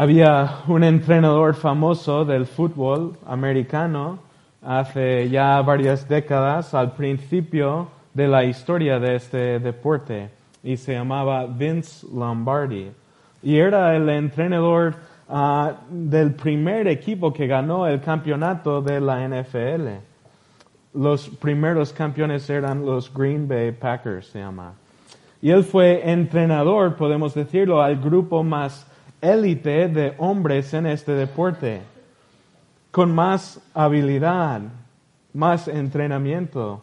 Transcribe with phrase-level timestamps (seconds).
[0.00, 4.20] Había un entrenador famoso del fútbol americano
[4.62, 10.30] hace ya varias décadas al principio de la historia de este deporte
[10.62, 12.92] y se llamaba Vince Lombardi.
[13.42, 14.94] Y era el entrenador
[15.28, 19.88] ah, del primer equipo que ganó el campeonato de la NFL.
[20.94, 24.74] Los primeros campeones eran los Green Bay Packers, se llama.
[25.42, 28.87] Y él fue entrenador, podemos decirlo, al grupo más
[29.20, 31.82] élite de hombres en este deporte,
[32.90, 34.60] con más habilidad,
[35.32, 36.82] más entrenamiento.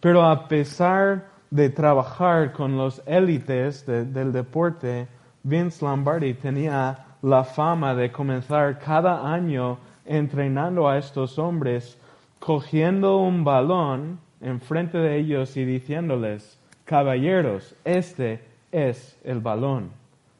[0.00, 5.06] Pero a pesar de trabajar con los élites del deporte,
[5.42, 11.98] Vince Lombardi tenía la fama de comenzar cada año entrenando a estos hombres,
[12.38, 19.90] cogiendo un balón enfrente de ellos y diciéndoles, caballeros, este es el balón.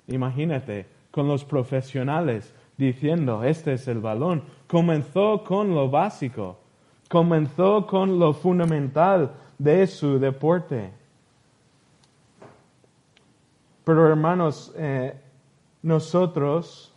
[0.08, 4.42] Imagínate, con los profesionales diciendo, este es el balón.
[4.66, 6.58] Comenzó con lo básico,
[7.08, 10.90] comenzó con lo fundamental de su deporte.
[13.84, 15.14] Pero hermanos, eh,
[15.82, 16.92] nosotros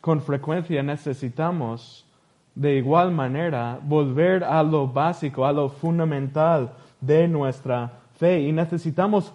[0.00, 2.06] con frecuencia necesitamos
[2.54, 9.34] de igual manera volver a lo básico, a lo fundamental de nuestra fe y necesitamos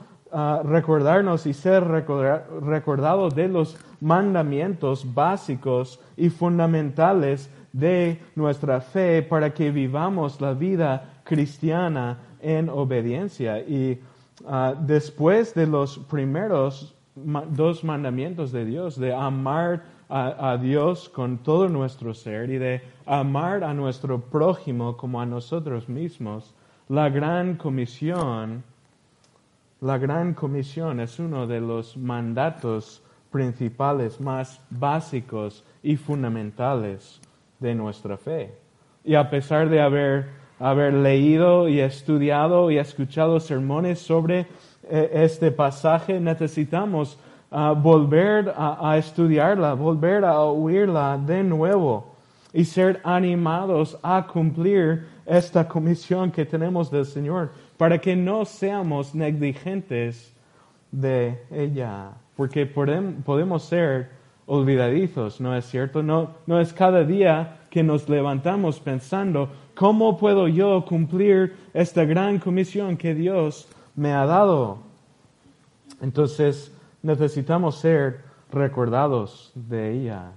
[0.63, 9.71] recordarnos y ser recordados de los mandamientos básicos y fundamentales de nuestra fe para que
[9.71, 13.59] vivamos la vida cristiana en obediencia.
[13.59, 13.99] Y
[14.47, 21.67] ah, después de los primeros dos mandamientos de Dios, de amar a, Dios con todo
[21.67, 26.53] nuestro ser y de amar a nuestro prójimo como a nosotros mismos,
[26.89, 28.63] la gran comisión
[29.81, 37.19] la gran comisión es uno de los mandatos principales más básicos y fundamentales
[37.59, 38.53] de nuestra fe.
[39.03, 44.47] Y a pesar de haber, haber leído y estudiado y escuchado sermones sobre
[44.89, 47.19] eh, este pasaje, necesitamos
[47.51, 52.15] ah, volver a estudiarla, volver a oírla de nuevo
[52.53, 59.13] y ser animados a cumplir esta comisión que tenemos del Señor para que no seamos
[59.13, 60.33] negligentes
[60.91, 64.09] de ella, porque podemos ser
[64.45, 66.03] olvidadizos, ¿no es cierto?
[66.03, 72.95] No, es cada día que nos levantamos pensando, ¿cómo puedo yo cumplir esta gran comisión
[72.95, 74.79] que Dios me ha dado?
[76.01, 76.71] Entonces
[77.01, 78.21] necesitamos ser
[78.51, 80.31] recordados de ella.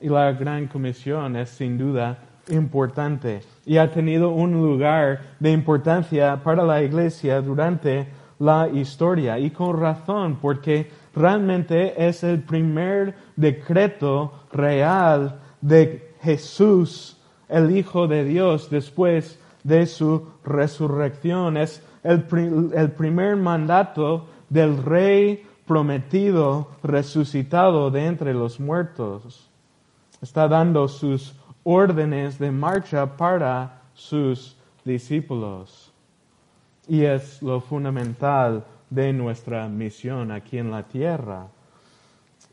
[0.00, 2.18] Y la gran comisión es sin duda
[2.48, 8.06] importante y ha tenido un lugar de importancia para la iglesia durante
[8.38, 17.16] la historia y con razón porque realmente es el primer decreto real de Jesús,
[17.48, 21.56] el Hijo de Dios, después de su resurrección.
[21.56, 22.24] Es el,
[22.74, 29.48] el primer mandato del Rey prometido, resucitado de entre los muertos.
[30.20, 35.92] Está dando sus órdenes de marcha para sus discípulos.
[36.86, 41.48] Y es lo fundamental de nuestra misión aquí en la tierra.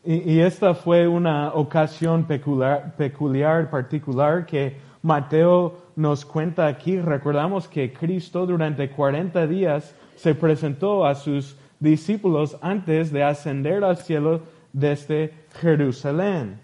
[0.04, 7.00] Y, esta fue una ocasión peculiar, peculiar, particular que Mateo nos cuenta aquí.
[7.00, 13.98] Recordamos que Cristo durante 40 días se presentó a sus discípulos antes de ascender al
[13.98, 14.42] cielo
[14.74, 16.60] desde Jerusalén.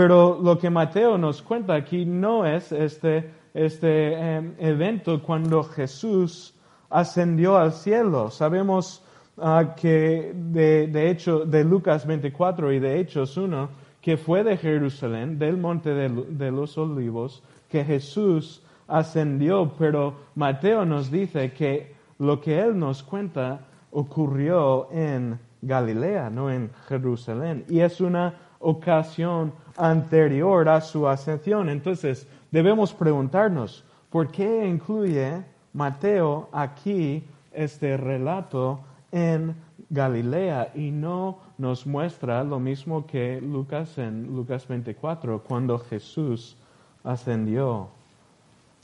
[0.00, 6.54] Pero lo que Mateo nos cuenta aquí no es este, este em, evento cuando Jesús
[6.88, 8.30] ascendió al cielo.
[8.30, 9.04] Sabemos
[9.36, 13.68] ah, que de, de, hecho de Lucas 24 y de Hechos 1
[14.00, 20.86] que fue de Jerusalén, del monte de, de los olivos, que Jesús ascendió, pero Mateo
[20.86, 27.66] nos dice que lo que él nos cuenta ocurrió en Galilea, no en Jerusalén.
[27.68, 31.68] Y es una ocasión anterior a su ascensión.
[31.68, 38.80] Entonces, debemos preguntarnos, ¿por qué incluye Mateo aquí este relato
[39.12, 39.54] en
[39.88, 46.56] Galilea y no nos muestra lo mismo que Lucas en Lucas 24, cuando Jesús
[47.04, 47.88] ascendió?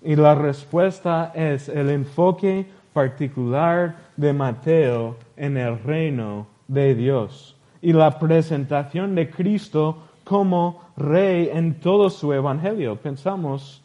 [0.03, 7.93] Y la respuesta es el enfoque particular de Mateo en el reino de Dios y
[7.93, 12.97] la presentación de Cristo como rey en todo su evangelio.
[12.97, 13.81] Pensamos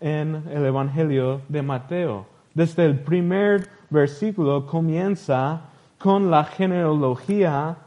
[0.00, 2.24] en el evangelio de Mateo.
[2.54, 5.62] Desde el primer versículo comienza
[5.98, 7.78] con la genealogía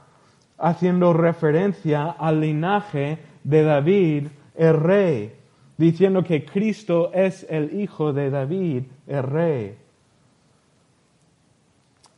[0.57, 5.33] haciendo referencia al linaje de David, el rey,
[5.77, 9.77] diciendo que Cristo es el hijo de David, el rey.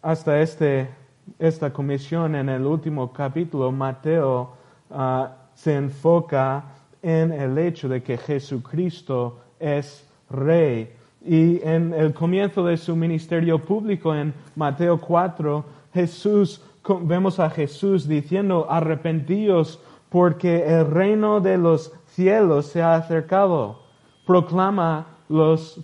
[0.01, 0.89] Hasta este,
[1.38, 4.53] esta comisión en el último capítulo, Mateo
[4.89, 6.63] ah, se enfoca
[7.01, 10.94] en el hecho de que Jesucristo es rey.
[11.25, 15.65] Y en el comienzo de su ministerio público, en Mateo 4,
[15.95, 16.62] Jesús,
[17.01, 23.80] vemos a Jesús diciendo, arrepentíos porque el reino de los cielos se ha acercado.
[24.27, 25.80] Proclama los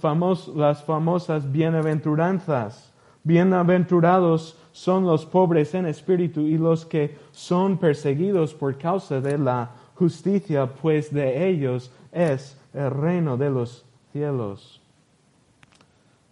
[0.56, 2.94] las famosas bienaventuranzas.
[3.24, 9.70] Bienaventurados son los pobres en espíritu y los que son perseguidos por causa de la
[9.96, 14.82] justicia, pues de ellos es el reino de los cielos.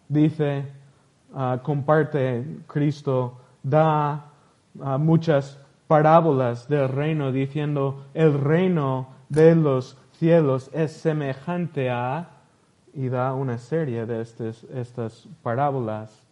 [0.10, 0.66] Dice,
[1.34, 4.26] ah, comparte Cristo, da
[4.82, 12.30] ah, muchas parábolas del reino, diciendo, el reino de los cielos es semejante a,
[12.94, 16.24] y da una serie de estas parábolas,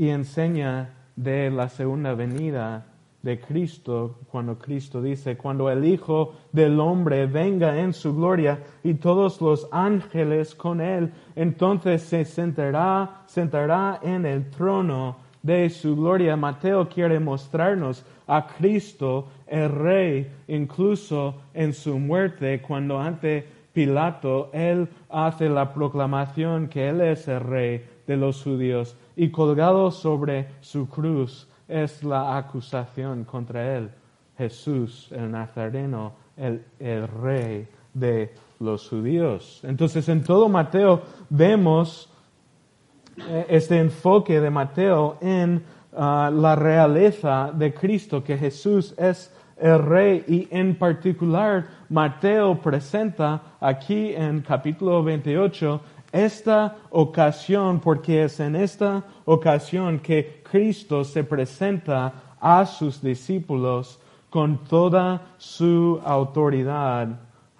[0.00, 2.86] y enseña de la segunda venida
[3.20, 8.94] de Cristo, cuando Cristo dice, cuando el Hijo del Hombre venga en su gloria y
[8.94, 16.34] todos los ángeles con él, entonces se sentará, sentará en el trono de su gloria.
[16.34, 24.88] Mateo quiere mostrarnos a Cristo, el Rey, incluso en su muerte, cuando ante Pilato él
[25.10, 30.88] hace la proclamación que él es el Rey de los judíos y colgado sobre su
[30.88, 33.88] cruz es la acusación contra él,
[34.36, 39.60] Jesús el Nazareno, el, rey de los judíos.
[39.62, 42.10] Entonces en todo Mateo vemos
[43.28, 45.62] eh, este enfoque de Mateo en
[45.96, 53.40] ah, la realeza de Cristo, que Jesús es el rey y en particular Mateo presenta
[53.60, 55.80] aquí en capítulo 28
[56.12, 64.58] esta ocasión, porque es en esta ocasión que Cristo se presenta a sus discípulos con
[64.64, 67.08] toda su autoridad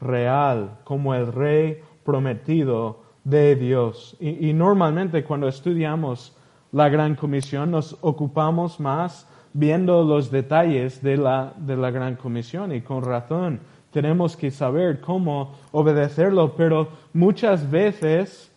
[0.01, 4.17] real, como el rey prometido de Dios.
[4.21, 6.37] Y, normalmente cuando estudiamos
[6.73, 12.73] la Gran Comisión nos ocupamos más viendo los detalles de la, de la Gran Comisión
[12.73, 13.61] y con razón
[13.93, 18.51] tenemos que saber cómo obedecerlo, pero muchas veces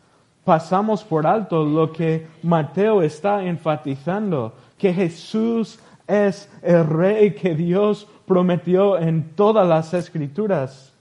[0.44, 8.08] pasamos por alto lo que Mateo está enfatizando, que Jesús es el rey que Dios
[8.26, 10.94] prometió en todas las escrituras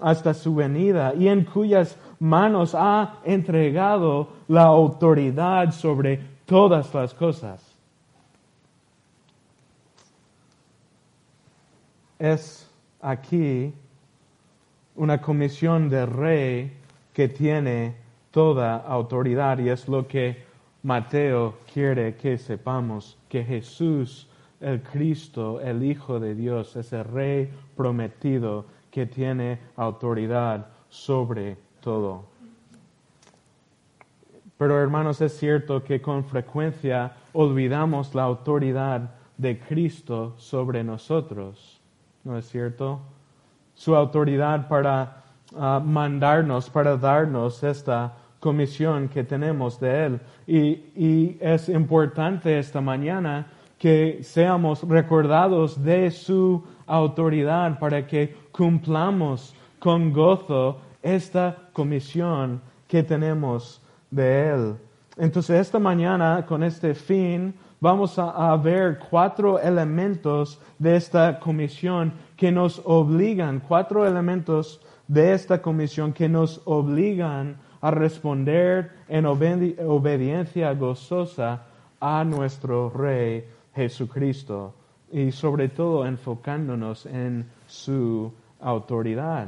[0.00, 7.62] hasta su venida y en cuyas manos ha entregado la autoridad sobre todas las cosas.
[12.18, 12.65] Es
[13.00, 13.72] aquí
[14.94, 16.72] una comisión de rey
[17.12, 17.94] que tiene
[18.30, 20.44] toda autoridad y es lo que
[20.82, 24.28] Mateo quiere que sepamos, que Jesús,
[24.60, 32.24] el Cristo, el Hijo de Dios, es el Rey prometido que tiene autoridad sobre todo.
[34.58, 41.75] Pero hermanos, es cierto que con frecuencia olvidamos la autoridad de Cristo sobre nosotros.
[42.26, 42.98] ¿No es cierto?
[43.76, 45.22] Su autoridad para
[45.56, 50.20] ah, mandarnos, para darnos esta comisión que tenemos de Él.
[50.44, 50.60] Y,
[50.96, 53.46] y es importante esta mañana
[53.78, 63.80] que seamos recordados de su autoridad para que cumplamos con gozo esta comisión que tenemos
[64.10, 64.76] de Él.
[65.16, 67.54] Entonces, esta mañana, con este fin,
[67.86, 75.62] vamos a, ver cuatro elementos de esta comisión que nos obligan, cuatro elementos de esta
[75.62, 81.62] comisión que nos obligan a responder en obediencia gozosa
[82.00, 84.74] a nuestro Rey Jesucristo
[85.12, 89.46] y sobre todo enfocándonos en su autoridad.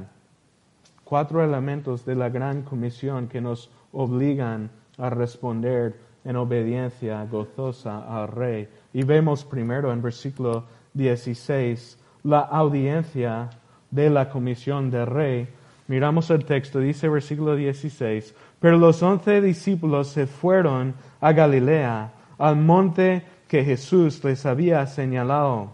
[1.03, 8.29] Cuatro elementos de la gran comisión que nos obligan a responder en obediencia gozosa al
[8.29, 8.69] Rey.
[8.93, 13.51] Y vemos primero en versículo 16 la audiencia
[13.91, 15.49] de la comisión del Rey
[15.89, 22.57] Miramos el texto, dice versículo 16, pero los once discípulos se fueron a Galilea, al
[22.57, 25.71] monte que Jesús les había señalado.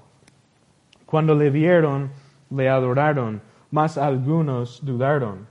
[1.05, 2.13] Cuando le vieron,
[2.49, 3.43] le adoraron,
[3.73, 5.49] mas algunos dudaron.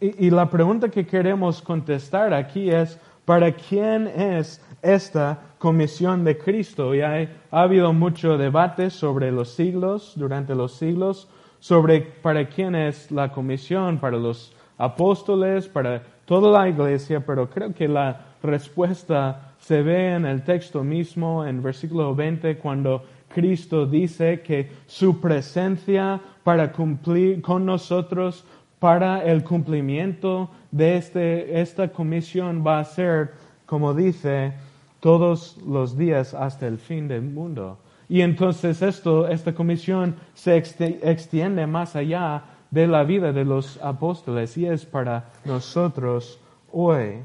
[0.00, 2.98] Y, y la pregunta que queremos contestar aquí es,
[3.30, 6.96] ¿Para quién es esta comisión de Cristo?
[6.96, 11.28] Y ha habido mucho debate sobre los siglos, durante los siglos,
[11.60, 17.72] sobre para quién es la comisión, para los apóstoles, para toda la iglesia, pero creo
[17.72, 24.40] que la respuesta se ve en el texto mismo, en versículo 20, cuando Cristo dice
[24.40, 28.44] que su presencia para cumplir con nosotros,
[28.80, 33.34] para el cumplimiento de este, esta comisión va a ser,
[33.66, 34.54] como dice,
[35.00, 37.78] todos los días hasta el fin del mundo.
[38.08, 44.56] Y entonces esto, esta comisión se extiende más allá de la vida de los apóstoles
[44.56, 46.40] y es para nosotros
[46.72, 47.22] hoy.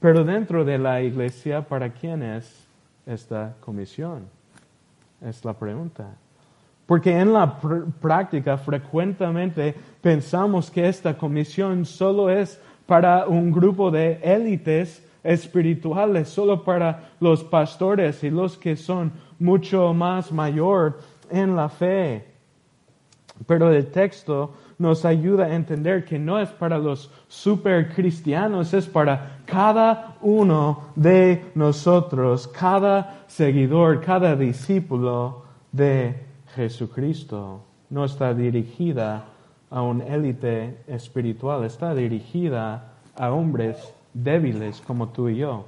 [0.00, 2.66] Pero dentro de la iglesia, ¿para quién es
[3.06, 4.26] esta comisión?
[5.22, 6.16] Es la pregunta.
[6.88, 7.60] Porque en la
[8.00, 16.64] práctica frecuentemente pensamos que esta comisión solo es para un grupo de élites espirituales, solo
[16.64, 20.98] para los pastores y los que son mucho más mayor
[21.30, 22.24] en la fe.
[23.46, 28.86] Pero el texto nos ayuda a entender que no es para los super cristianos, es
[28.86, 37.62] para cada uno de nosotros, cada seguidor, cada discípulo de Jesucristo.
[37.90, 39.24] No está dirigida
[39.70, 45.66] a un élite espiritual, está dirigida a hombres débiles como tú y yo.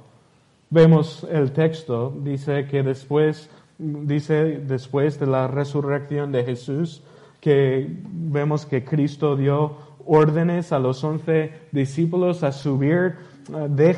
[0.69, 7.03] Vemos el texto, dice que después, dice después de la resurrección de Jesús,
[7.41, 13.15] que vemos que Cristo dio órdenes a los once discípulos a subir
[13.49, 13.93] uh, de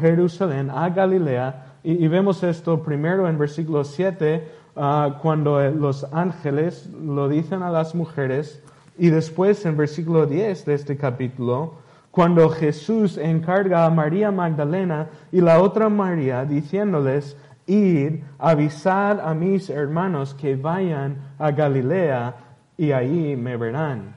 [0.00, 1.74] Jerusalén a Galilea.
[1.82, 7.94] Y, vemos esto primero en versículo 7, uh, cuando los ángeles lo dicen a las
[7.94, 8.62] mujeres,
[8.98, 11.74] y después en versículo 10 de este capítulo,
[12.10, 19.68] cuando Jesús encarga a María Magdalena y la otra María, diciéndoles, ir, avisar a mis
[19.68, 22.34] hermanos que vayan a Galilea
[22.78, 24.14] y ahí me verán.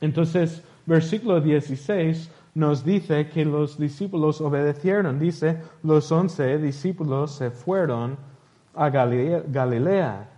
[0.00, 5.18] Entonces, versículo 16 nos dice que los discípulos obedecieron.
[5.18, 8.16] Dice, los once discípulos se fueron
[8.76, 10.28] a Galilea.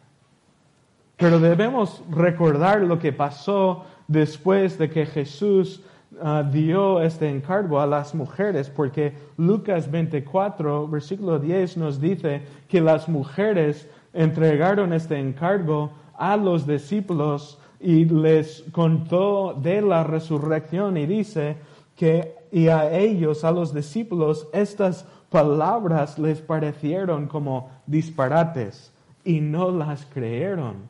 [1.17, 5.83] Pero debemos recordar lo que pasó después de que Jesús
[6.23, 12.81] ah, dio este encargo a las mujeres, porque Lucas 24, versículo 10 nos dice que
[12.81, 21.07] las mujeres entregaron este encargo a los discípulos y les contó de la resurrección y
[21.07, 21.57] dice
[21.97, 28.93] que y a ellos, a los discípulos, estas palabras les parecieron como disparates
[29.25, 30.89] y no las creyeron.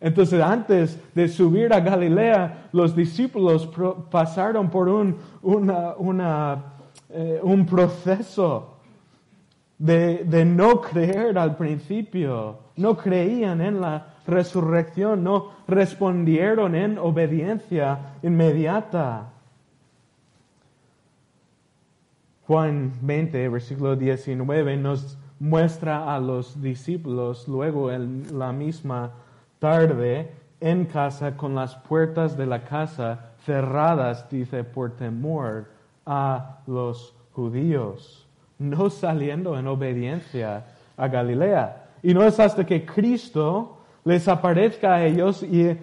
[0.00, 3.68] Entonces, antes de subir a Galilea, los discípulos
[4.10, 5.16] pasaron por un,
[7.10, 8.76] eh, un proceso
[9.76, 12.58] de, de no creer al principio.
[12.76, 19.30] No creían en la resurrección, no respondieron en obediencia inmediata.
[22.48, 29.10] Juan 20, versículo 19, nos muestra a los discípulos luego en la misma
[29.58, 35.66] tarde en casa con las puertas de la casa cerradas, dice, por temor
[36.06, 38.26] a los judíos,
[38.58, 40.64] no saliendo en obediencia
[40.96, 41.90] a Galilea.
[42.02, 43.76] Y no es hasta que Cristo
[44.06, 45.76] les aparezca a ellos y uh,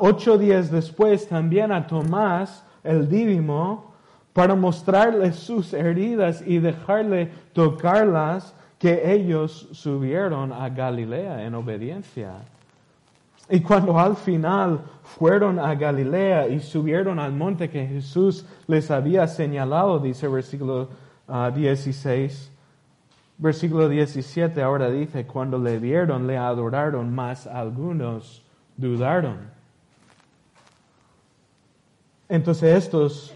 [0.00, 3.93] ocho días después también a Tomás, el dídimo,
[4.34, 12.32] para mostrarles sus heridas y dejarle tocarlas, que ellos subieron a Galilea en obediencia.
[13.48, 19.26] Y cuando al final fueron a Galilea y subieron al monte que Jesús les había
[19.26, 20.88] señalado, dice versículo
[21.54, 22.54] 16, ah,
[23.36, 28.44] Versículo 17 ahora dice, cuando le vieron, le adoraron, mas algunos
[28.76, 29.38] dudaron.
[32.28, 33.34] Entonces estos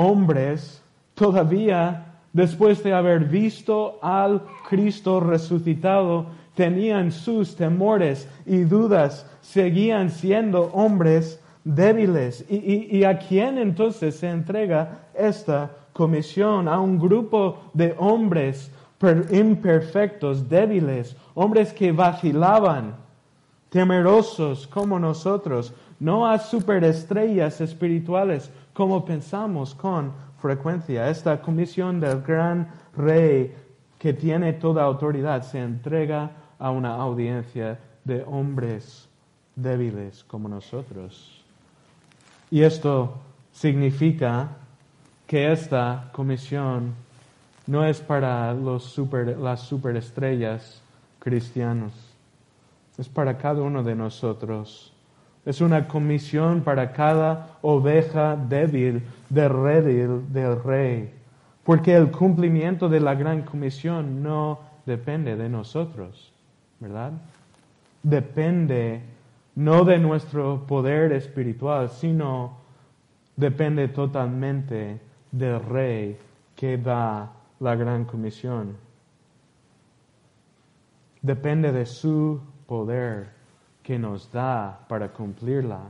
[0.00, 0.82] hombres
[1.14, 10.70] todavía, después de haber visto al Cristo resucitado, tenían sus temores y dudas, seguían siendo
[10.72, 12.46] hombres débiles.
[12.48, 16.66] ¿Y, y a quién entonces se entrega esta comisión?
[16.66, 18.70] A un grupo de hombres
[19.30, 22.94] imperfectos, débiles, hombres que vacilaban,
[23.70, 31.08] temerosos como nosotros, no a superestrellas espirituales como pensamos con frecuencia.
[31.08, 33.54] Esta comisión del gran rey
[33.98, 39.08] que tiene toda autoridad se entrega a una audiencia de hombres
[39.54, 41.42] débiles como nosotros.
[42.50, 43.14] Y esto
[43.52, 44.48] significa
[45.26, 46.94] que esta comisión
[47.66, 50.82] no es para los super, las superestrellas
[51.20, 51.92] cristianos,
[53.00, 54.92] es para cada uno de nosotros.
[55.46, 61.10] Es una comisión para cada oveja débil del redil del rey,
[61.64, 66.30] porque el cumplimiento de la gran comisión no depende de nosotros,
[66.78, 67.12] ¿verdad?
[68.02, 69.00] Depende
[69.54, 72.58] no de nuestro poder espiritual, sino
[73.34, 75.00] depende totalmente
[75.32, 76.18] del rey
[76.54, 78.76] que da la gran comisión.
[81.22, 82.40] Depende de su
[82.70, 83.30] poder
[83.82, 85.80] que nos da para cumplirla.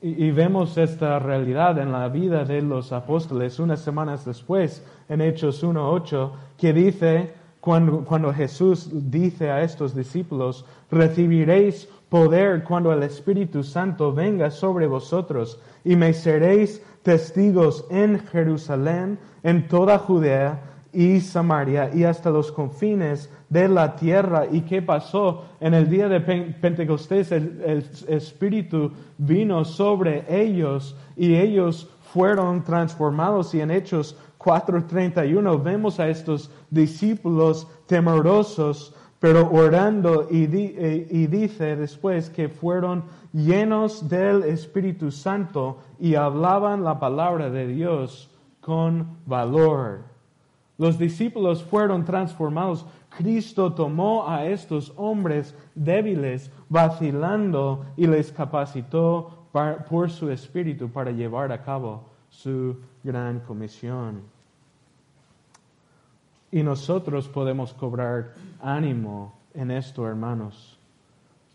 [0.00, 5.62] Y, vemos esta realidad en la vida de los apóstoles unas semanas después, en Hechos
[5.62, 13.62] 1.8, que dice, cuando, cuando Jesús dice a estos discípulos, recibiréis poder cuando el Espíritu
[13.62, 21.90] Santo venga sobre vosotros y me seréis testigos en Jerusalén, en toda Judea y Samaria
[21.94, 24.46] y hasta los confines de la tierra.
[24.50, 25.44] ¿Y qué pasó?
[25.60, 33.60] En el día de Pentecostés el, Espíritu vino sobre ellos y ellos fueron transformados y
[33.60, 42.48] en Hechos 4:31 vemos a estos discípulos temerosos pero orando eh, y, dice después que
[42.48, 48.28] fueron llenos del Espíritu Santo y hablaban la palabra de Dios
[48.60, 50.11] con valor.
[50.78, 52.86] Los discípulos fueron transformados.
[53.16, 59.46] Cristo tomó a estos hombres débiles, vacilando, y les capacitó
[59.88, 64.22] por su Espíritu para llevar a cabo su gran comisión.
[66.50, 70.78] Y nosotros podemos cobrar ánimo en esto, hermanos.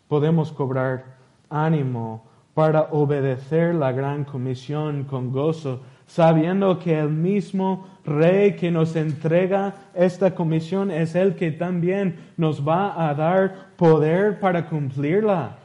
[0.07, 1.17] Podemos cobrar
[1.50, 8.96] ánimo para obedecer la gran comisión con gozo, sabiendo que el mismo Rey que nos
[8.96, 15.58] entrega esta comisión es el que también nos va a dar poder para cumplirla,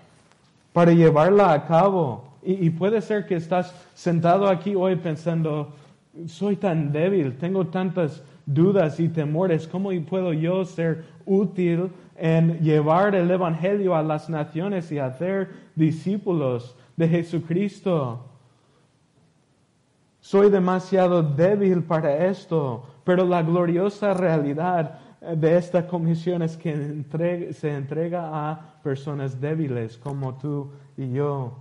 [0.73, 2.25] para llevarla a cabo.
[2.43, 5.73] Y, puede ser que estás sentado aquí hoy pensando,
[6.26, 13.15] soy tan débil, tengo tantas dudas y temores, ¿cómo puedo yo ser útil en llevar
[13.15, 18.31] el Evangelio a las naciones y hacer discípulos de Jesucristo?
[20.23, 27.75] Soy demasiado débil para esto, pero la gloriosa realidad de esta comisión es que se
[27.75, 31.52] entrega a personas débiles como tú y yo,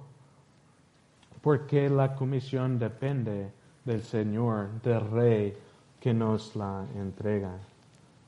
[1.41, 3.51] porque la comisión depende
[3.83, 5.57] del Señor, del Rey,
[5.99, 7.53] que nos la entrega.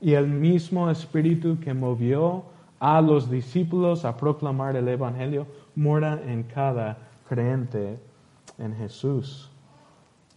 [0.02, 2.44] Y el mismo Espíritu que movió
[2.80, 6.98] a los discípulos a proclamar el Evangelio mora en cada
[7.30, 8.00] creyente
[8.58, 9.53] en Jesús.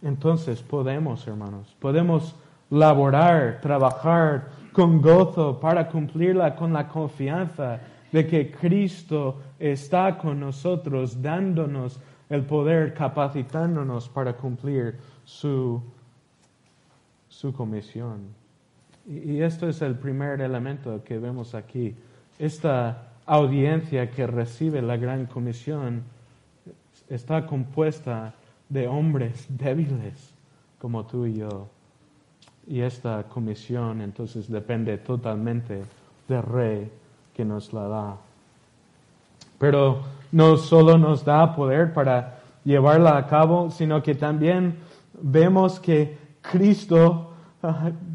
[0.01, 2.35] Entonces podemos, hermanos, podemos
[2.69, 7.79] laborar, trabajar con gozo para cumplirla con la confianza
[8.11, 15.81] de que Cristo está con nosotros, dándonos el poder, capacitándonos para cumplir su
[17.37, 18.33] su comisión.
[19.05, 21.95] Y, esto es el primer elemento que vemos aquí.
[22.39, 26.01] Esta audiencia que recibe la gran comisión
[27.09, 28.33] está compuesta
[28.69, 30.33] de hombres débiles
[30.79, 31.67] como tú y yo.
[32.67, 35.83] Y esta comisión entonces depende totalmente
[36.27, 36.91] del rey
[37.33, 38.17] que nos la da.
[39.57, 40.01] Pero
[40.31, 44.75] no solo nos da poder para llevarla a cabo, sino que también
[45.21, 47.31] vemos que Cristo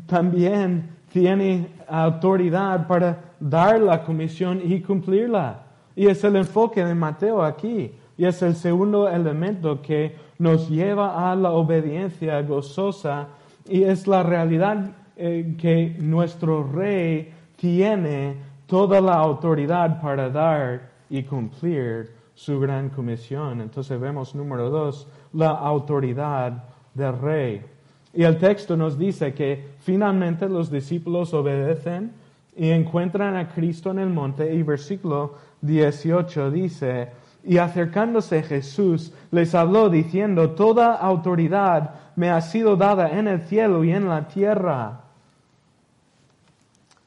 [0.06, 5.62] también tiene autoridad para dar la comisión y cumplirla.
[5.96, 7.92] Y es el enfoque de Mateo aquí.
[8.16, 13.28] Y es el segundo elemento que nos lleva a la obediencia gozosa.
[13.68, 18.34] Y es la realidad eh, que nuestro rey tiene
[18.66, 23.60] toda la autoridad para dar y cumplir su gran comisión.
[23.60, 27.62] Entonces vemos número dos, la autoridad del rey.
[28.12, 32.10] Y el texto nos dice que finalmente los discípulos obedecen
[32.56, 37.10] y encuentran a Cristo en el monte y versículo 18 dice,
[37.44, 43.84] y acercándose Jesús les habló diciendo, toda autoridad me ha sido dada en el cielo
[43.84, 45.00] y en la tierra.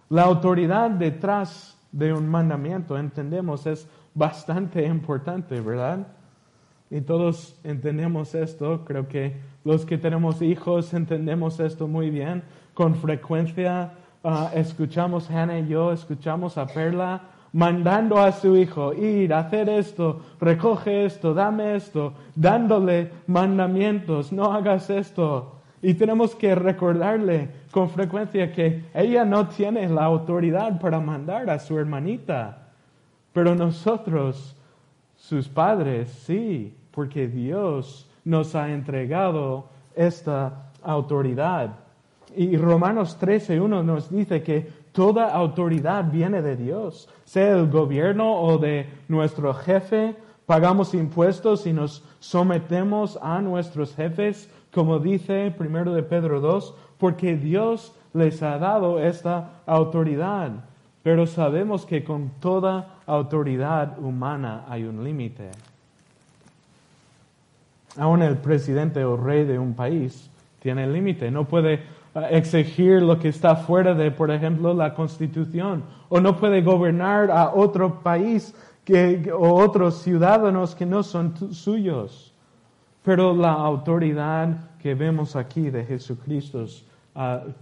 [0.09, 6.07] La autoridad detrás de un mandamiento, entendemos, es bastante importante, ¿verdad?
[6.89, 12.43] Y todos entendemos esto, creo que los que tenemos hijos entendemos esto muy bien.
[12.73, 13.93] Con frecuencia
[14.23, 17.21] ah, escuchamos, Hannah y yo, escuchamos a Perla
[17.55, 24.89] mandando a su hijo, ir, hacer esto, recoge esto, dame esto, dándole mandamientos, no hagas
[24.89, 25.55] esto.
[25.81, 31.59] Y tenemos que recordarle con frecuencia que ella no tiene la autoridad para mandar a
[31.59, 32.71] su hermanita,
[33.31, 34.53] pero nosotros,
[35.15, 41.69] sus padres, sí, porque Dios nos ha entregado esta autoridad.
[42.35, 48.58] Y Romanos 13.1 nos dice que Toda autoridad viene de Dios, sea el gobierno o
[48.58, 50.15] de nuestro jefe.
[50.45, 57.36] Pagamos impuestos y nos sometemos a nuestros jefes, como dice primero de Pedro 2, porque
[57.36, 60.51] Dios les ha dado esta autoridad.
[61.03, 65.51] Pero sabemos que con toda autoridad humana hay un límite.
[67.97, 70.29] Aún el presidente o rey de un país
[70.62, 71.84] tiene límite, no puede
[72.30, 77.54] exigir lo que está fuera de, por ejemplo, la constitución, o no puede gobernar a
[77.54, 82.34] otro país que, o otros ciudadanos que no son suyos.
[83.04, 86.65] Pero la autoridad que vemos aquí de Jesucristo,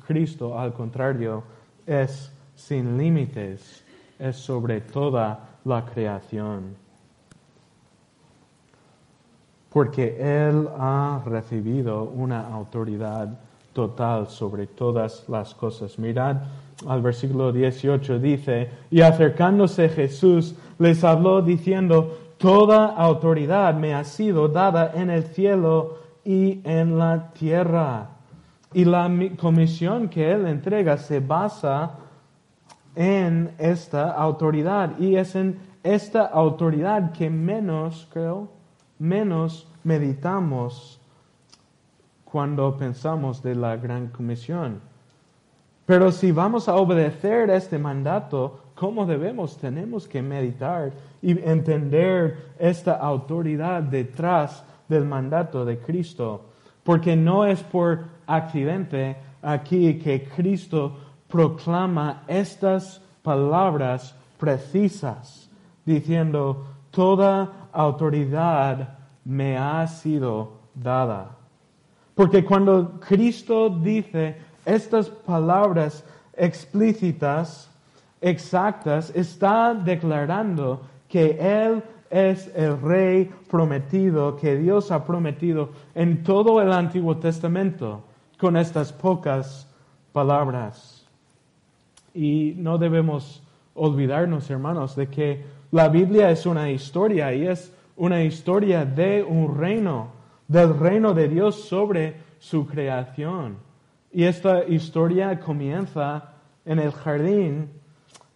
[0.06, 1.44] Cristo, al contrario,
[1.86, 3.84] es sin límites,
[4.20, 6.76] es sobre toda la creación.
[9.70, 13.39] Porque Él ha recibido una autoridad
[13.73, 15.99] total sobre todas las cosas.
[15.99, 16.38] Mirad
[16.88, 24.47] al versículo 18 dice, y acercándose Jesús les habló diciendo, toda autoridad me ha sido
[24.47, 28.09] dada en el cielo y en la tierra.
[28.73, 29.09] Y la
[29.39, 31.91] comisión que él entrega se basa
[32.95, 38.49] en esta autoridad y es en esta autoridad que menos, creo,
[38.99, 40.99] menos meditamos
[42.34, 44.82] cuando pensamos de la gran comisión.
[45.86, 49.56] Pero si vamos a obedecer este mandato, ¿cómo debemos?
[49.60, 50.91] Tenemos que meditar
[51.22, 56.46] y entender esta autoridad detrás del mandato de Cristo.
[56.84, 65.52] Porque no es por accidente aquí que Cristo proclama estas palabras precisas,
[65.86, 71.42] diciendo, toda autoridad me ha sido dada.
[72.15, 76.04] Porque cuando Cristo dice estas palabras
[76.36, 77.69] explícitas,
[78.21, 86.62] exactas, está declarando que Él es el rey prometido, que Dios ha prometido en todo
[86.62, 88.04] el Antiguo Testamento
[88.38, 89.67] con estas pocas
[90.12, 91.06] palabras.
[92.13, 93.41] Y no debemos
[93.73, 99.58] olvidarnos, hermanos, de que la Biblia es una historia y es una historia de un
[99.58, 100.10] reino
[100.54, 103.58] del reino de Dios sobre su creación.
[104.12, 107.72] Y esta historia comienza en el jardín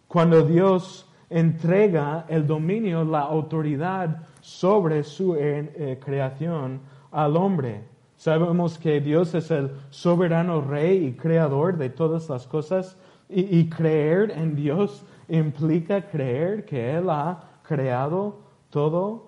[0.08, 6.80] cuando Dios entrega el dominio, la autoridad sobre su eh, eh, creación
[7.12, 7.84] al hombre.
[8.16, 13.68] Sabemos que Dios es el soberano rey y creador de todas las cosas y, y
[13.68, 19.27] creer en Dios implica creer que Él ha creado todo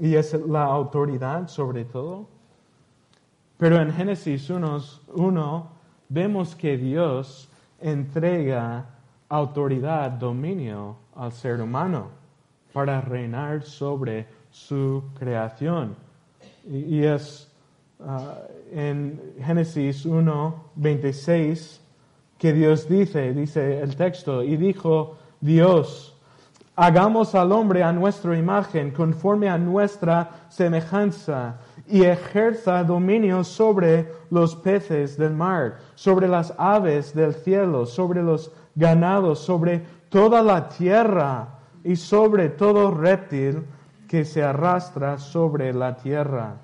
[0.00, 2.26] y es la autoridad sobre todo.
[3.58, 5.68] Pero en Génesis 1,
[6.08, 8.86] vemos que Dios entrega
[9.28, 12.08] autoridad, dominio al ser humano
[12.72, 15.94] para reinar sobre su creación.
[16.66, 17.52] Y, es
[18.00, 18.38] ah,
[18.72, 21.80] en Génesis 1, 26
[22.38, 26.09] que Dios dice, dice el texto, y dijo Dios,
[26.82, 34.56] Hagamos al hombre a nuestra imagen, conforme a nuestra semejanza, y ejerza dominio sobre los
[34.56, 41.48] peces del mar, sobre las aves del cielo, sobre los ganados, sobre toda la tierra
[41.84, 43.62] y sobre todo reptil
[44.08, 46.56] que se arrastra sobre la tierra.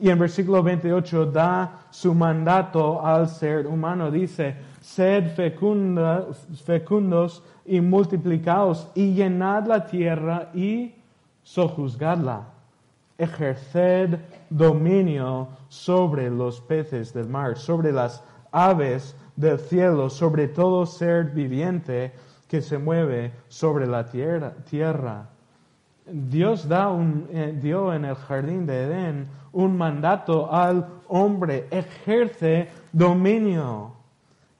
[0.00, 4.10] Y en versículo 28 da su mandato al ser humano.
[4.10, 10.94] Dice, sed fecundos y multiplicaos y llenad la tierra y
[11.42, 12.46] sojuzgadla.
[13.18, 21.32] Ejerced dominio sobre los peces del mar, sobre las aves del cielo, sobre todo ser
[21.32, 22.12] viviente
[22.48, 25.28] que se mueve sobre la tierra.
[26.10, 32.68] Dios da un, eh, dio en el jardín de Edén un mandato al hombre, ejerce
[32.92, 33.92] dominio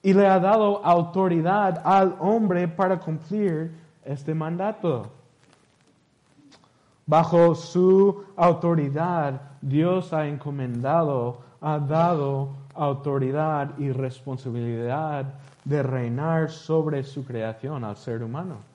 [0.02, 3.72] y le ha dado autoridad al hombre para cumplir
[4.04, 5.11] este mandato.
[7.06, 15.34] Bajo su autoridad, Dios ha encomendado, ha dado autoridad y responsabilidad
[15.64, 18.67] de reinar sobre su creación al ser humano.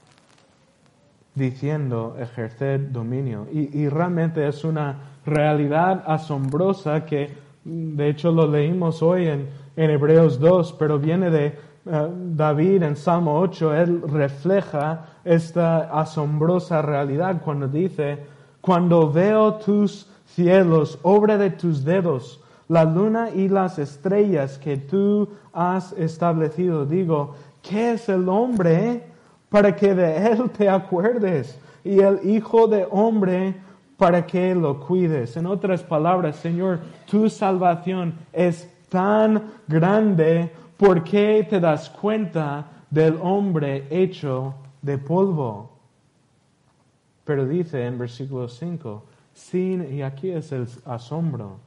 [1.35, 3.47] Diciendo ejercer dominio.
[3.51, 7.29] Y, realmente es una realidad asombrosa que
[7.63, 11.45] de hecho lo leímos hoy en, en Hebreos 2, pero viene de
[11.85, 18.19] eh, David en Salmo 8, él refleja esta asombrosa realidad cuando dice,
[18.61, 25.27] cuando veo tus cielos, obra de tus dedos, la luna y las estrellas que tú
[25.51, 29.12] has establecido, digo, ¿qué es el hombre
[29.53, 31.59] para que de él te acuerdes?
[31.83, 33.53] Y el Hijo de hombre
[33.97, 35.37] para que lo cuides.
[35.37, 43.15] En otras palabras, Señor, tu salvación es tan grande, ¿por qué te das cuenta del
[43.21, 45.69] hombre hecho de polvo?
[47.23, 49.03] Pero dice en versículo 5,
[49.35, 51.57] sin, y aquí es el asombro,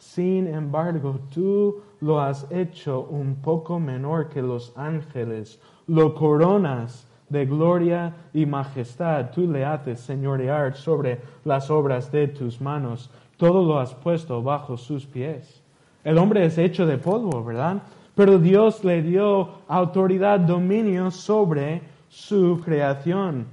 [0.00, 5.60] sin embargo, tú lo has hecho un poco menor que los ángeles,
[5.90, 12.60] lo coronas de gloria y majestad, tú le haces señorear sobre las obras de tus
[12.60, 15.60] manos, todo lo has puesto bajo sus pies.
[16.04, 17.82] El hombre es hecho de polvo, ¿verdad?
[18.14, 23.46] Pero Dios le dio autoridad, dominio sobre su creación.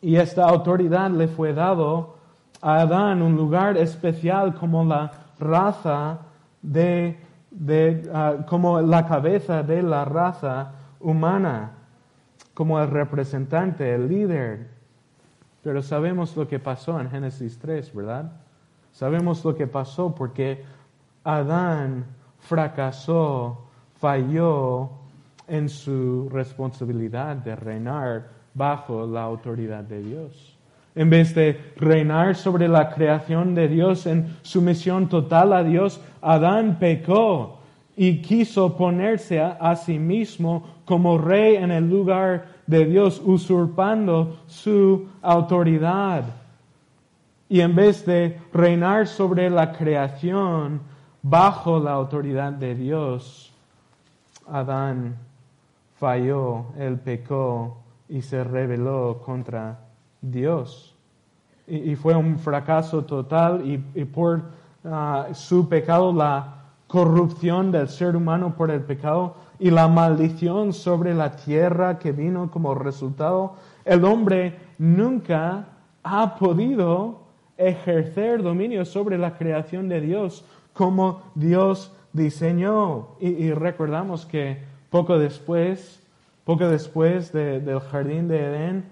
[0.00, 2.16] Y esta autoridad le fue dado
[2.62, 6.18] a Adán un lugar especial como la raza
[6.62, 7.18] de,
[8.14, 11.72] ah, como la cabeza de la raza humana,
[12.54, 14.68] como el representante, el líder.
[15.62, 18.32] Pero sabemos lo que pasó en Génesis 3, ¿verdad?
[18.92, 20.64] Sabemos lo que pasó porque
[21.24, 22.06] Adán
[22.38, 23.66] fracasó,
[23.98, 24.90] falló
[25.46, 30.56] en su responsabilidad de reinar bajo la autoridad de Dios.
[30.94, 36.78] En vez de reinar sobre la creación de Dios en sumisión total a Dios, Adán
[36.78, 37.59] pecó
[38.00, 45.06] y quiso ponerse a, sí mismo como rey en el lugar de Dios, usurpando su
[45.20, 46.24] autoridad.
[47.46, 50.80] Y en vez de reinar sobre la creación
[51.20, 53.52] bajo la autoridad de Dios,
[54.48, 55.16] Adán
[55.98, 59.78] falló, él pecó y se rebeló contra
[60.22, 60.94] Dios.
[61.66, 63.60] Y, fue un fracaso total
[63.94, 64.40] y, por
[64.86, 66.59] ah, su pecado, la
[66.90, 72.50] corrupción del ser humano por el pecado y la maldición sobre la tierra que vino
[72.50, 75.68] como resultado, el hombre nunca
[76.02, 77.20] ha podido
[77.56, 83.10] ejercer dominio sobre la creación de Dios como Dios diseñó.
[83.20, 84.58] Y, recordamos que
[84.90, 86.02] poco después,
[86.44, 88.84] poco después del jardín de Edén,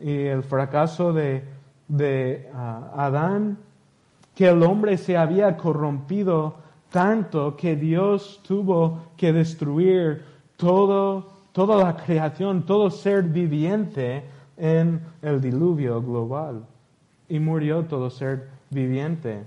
[0.00, 1.44] y el fracaso de,
[1.86, 3.58] de ah, Adán,
[4.34, 6.63] que el hombre se había corrompido
[6.94, 10.22] tanto que Dios tuvo que destruir
[10.56, 14.22] todo, toda la creación, todo ser viviente
[14.56, 16.64] en el diluvio global.
[17.28, 19.42] Y murió todo ser viviente.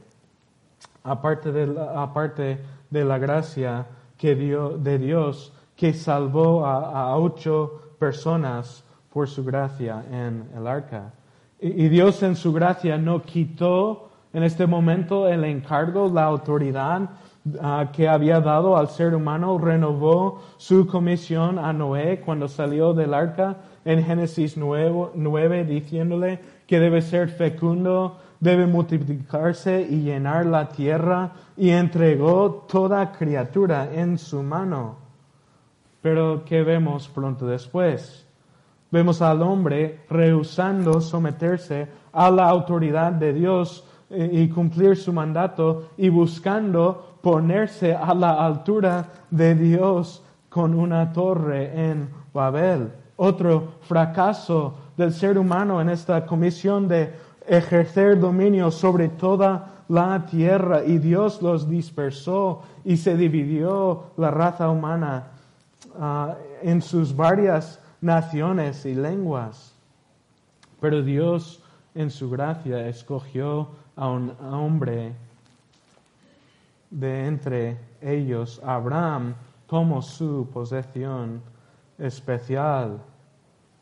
[1.06, 3.86] Aparte de la, aparte de la gracia
[4.18, 8.84] que dio, de Dios que salvó a ocho personas
[9.14, 11.14] por su gracia en el arca.
[11.62, 17.10] Y, Dios en su gracia no quitó en este momento el encargo, la autoridad
[17.94, 23.58] que había dado al ser humano, renovó su comisión a Noé cuando salió del arca
[23.86, 31.32] en Génesis 9, 9 diciéndole que debe ser fecundo, debe multiplicarse y llenar la tierra
[31.56, 34.96] y entregó toda criatura en su mano.
[36.02, 38.26] Pero ¿qué vemos pronto después?
[38.92, 45.90] Vemos al hombre rehusando someterse a la autoridad de Dios eh, y cumplir su mandato
[45.98, 52.90] y buscando ponerse a la altura de Dios con una torre en Babel.
[53.18, 57.14] Otro fracaso del ser humano en esta comisión de
[57.46, 64.70] ejercer dominio sobre toda la tierra y Dios los dispersó y se dividió la raza
[64.70, 65.28] humana
[66.00, 69.74] ah, en sus varias naciones y lenguas.
[70.80, 71.62] Pero Dios
[71.94, 75.27] en su gracia escogió a un hombre
[76.90, 79.36] de entre ellos, Abraham,
[79.68, 81.42] como su posesión
[81.98, 83.00] especial,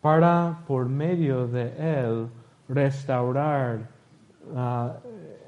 [0.02, 2.28] para por medio de él
[2.68, 3.90] restaurar
[4.56, 4.94] ah,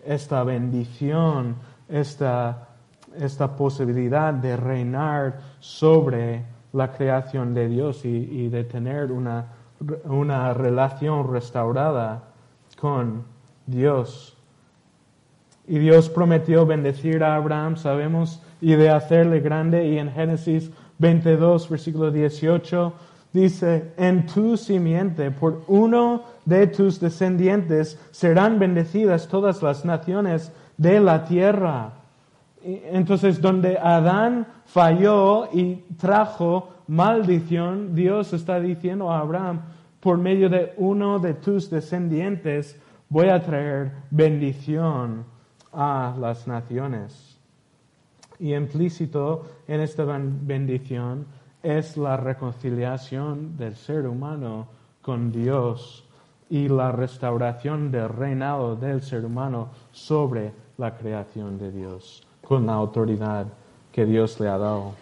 [0.05, 1.55] esta bendición,
[1.87, 2.69] esta,
[3.15, 9.47] esta posibilidad de reinar sobre la creación de Dios y, de tener una,
[10.05, 12.23] una relación restaurada
[12.79, 13.23] con
[13.65, 14.36] Dios.
[15.67, 19.87] Y Dios prometió bendecir a Abraham, sabemos, y de hacerle grande.
[19.87, 22.93] Y en Génesis 22, versículo 18,
[23.33, 31.01] dice, en tu simiente, por uno de tus descendientes, serán bendecidas todas las naciones de
[31.01, 31.91] la tierra.
[32.63, 39.61] Entonces, donde Adán falló y trajo maldición, Dios está diciendo a Abraham,
[39.99, 45.36] por medio de uno de tus descendientes, voy a traer bendición
[45.77, 47.37] a las naciones.
[48.39, 51.25] Y implícito en esta bendición
[51.61, 54.67] es la reconciliación del ser humano
[55.01, 56.03] con Dios
[56.49, 62.73] y la restauración del reinado del ser humano sobre la creación de Dios, con la
[62.73, 63.45] autoridad
[63.91, 64.93] que Dios le ha dado.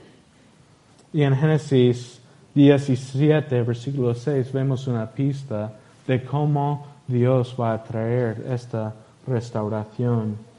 [1.14, 2.20] Y en Génesis
[2.54, 5.74] 17, versículo 6, vemos una pista
[6.08, 8.94] de cómo Dios va a traer esta
[9.28, 10.55] restauración.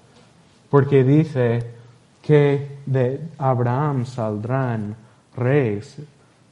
[0.76, 1.60] Porque dice
[2.20, 4.94] que de Abraham saldrán
[5.34, 5.96] reyes.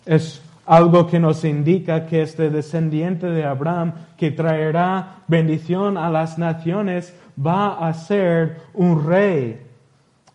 [0.06, 6.38] Es algo que nos indica que este descendiente de Abraham que traerá bendición a las
[6.38, 9.60] naciones va a ser un rey.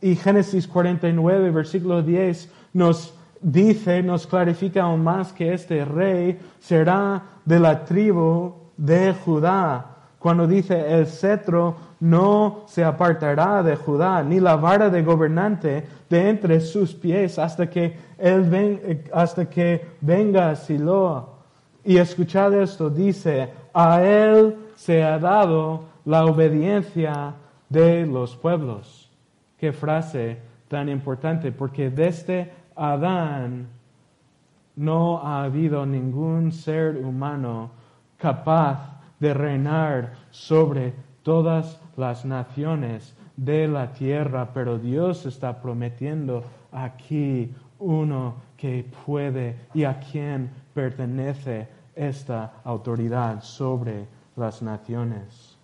[0.02, 7.23] Y Génesis 49, versículo 10 nos dice, nos clarifica aún más que este rey será
[7.43, 9.95] de la tribu de Judá.
[10.19, 16.29] Cuando dice el cetro no se apartará de Judá, ni la vara de gobernante de
[16.29, 21.39] entre sus pies hasta que él ven, hasta que venga Silo.
[21.83, 27.33] Y escuchad esto, dice, a él se ha dado la obediencia
[27.67, 29.09] de los pueblos.
[29.57, 33.67] Qué frase tan importante, porque desde Adán
[34.75, 37.71] no ha habido ningún ser humano
[38.17, 47.53] capaz de reinar sobre todas las naciones de la tierra, pero Dios está prometiendo aquí
[47.77, 54.05] uno que puede y a quien pertenece esta autoridad sobre
[54.38, 55.57] las naciones.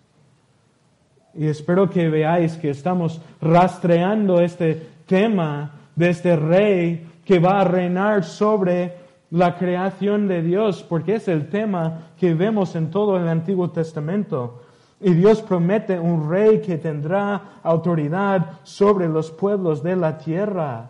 [1.34, 4.74] Y espero que veáis que estamos rastreando este
[5.06, 11.28] tema de este rey que va a reinar sobre la creación de Dios, porque es
[11.28, 14.62] el tema que vemos en todo el Antiguo Testamento.
[15.00, 20.88] Y Dios promete un rey que tendrá autoridad sobre los pueblos de la tierra.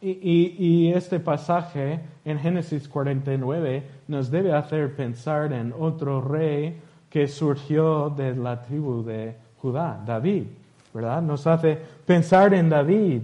[0.00, 8.10] Y, este pasaje en Génesis 49 nos debe hacer pensar en otro rey que surgió
[8.10, 10.44] de la tribu de Judá, David,
[10.92, 11.22] ¿verdad?
[11.22, 13.22] Nos hace pensar en David.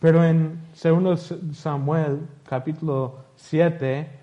[0.00, 4.19] Pero en 2 Samuel capítulo 7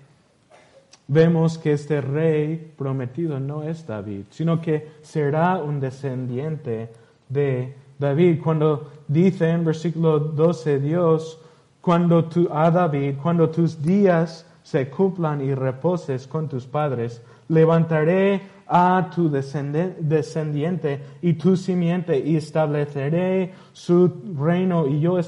[1.08, 6.90] vemos que este rey prometido no es David, sino que será un descendiente
[7.28, 8.40] de David.
[8.42, 11.40] Cuando dice en versículo 12 Dios,
[11.80, 18.42] cuando tú, a David, cuando tus días se cumplan y reposes con tus padres, levantaré
[18.66, 25.18] a tu descendiente y tu simiente y estableceré su reino y yo,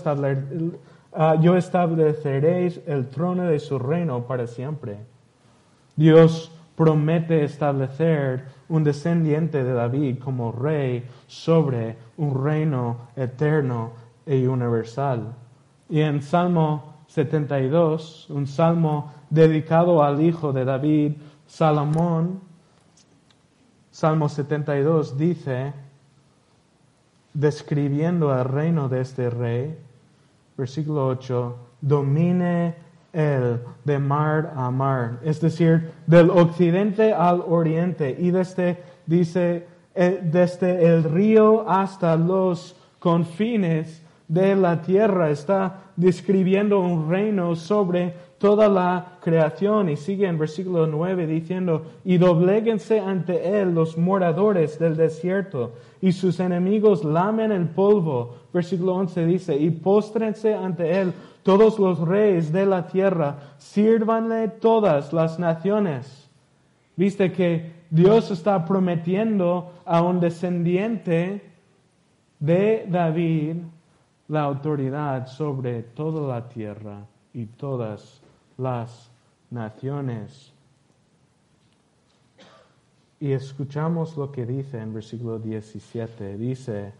[1.12, 4.98] ah, estableceré el trono de su reino para siempre.
[6.00, 13.92] Dios promete establecer un descendiente de David como rey sobre un reino eterno
[14.24, 15.34] e universal.
[15.90, 21.12] Y en Salmo 72, un salmo dedicado al hijo de David,
[21.46, 22.40] Salomón,
[23.90, 25.74] Salmo 72 dice,
[27.34, 29.78] describiendo el reino de este rey,
[30.56, 38.30] versículo 8, domine él de mar a mar, es decir, del occidente al oriente y
[38.30, 45.30] desde, dice, eh, desde el río hasta los confines de la tierra.
[45.30, 52.16] Está describiendo un reino sobre toda la creación y sigue en versículo 9 diciendo, y
[52.16, 58.36] dobléguense ante él los moradores del desierto y sus enemigos lamen el polvo.
[58.50, 65.12] Versículo 11 dice, y póstrense ante él todos los reyes de la tierra, sírvanle todas
[65.12, 66.30] las naciones.
[66.96, 71.42] Viste que Dios está prometiendo a un descendiente
[72.38, 73.56] de David
[74.28, 78.19] la autoridad sobre toda la tierra y todas
[78.60, 79.10] las
[79.50, 80.52] naciones.
[83.18, 86.36] Y escuchamos lo que dice en versículo 17.
[86.36, 86.92] Dice,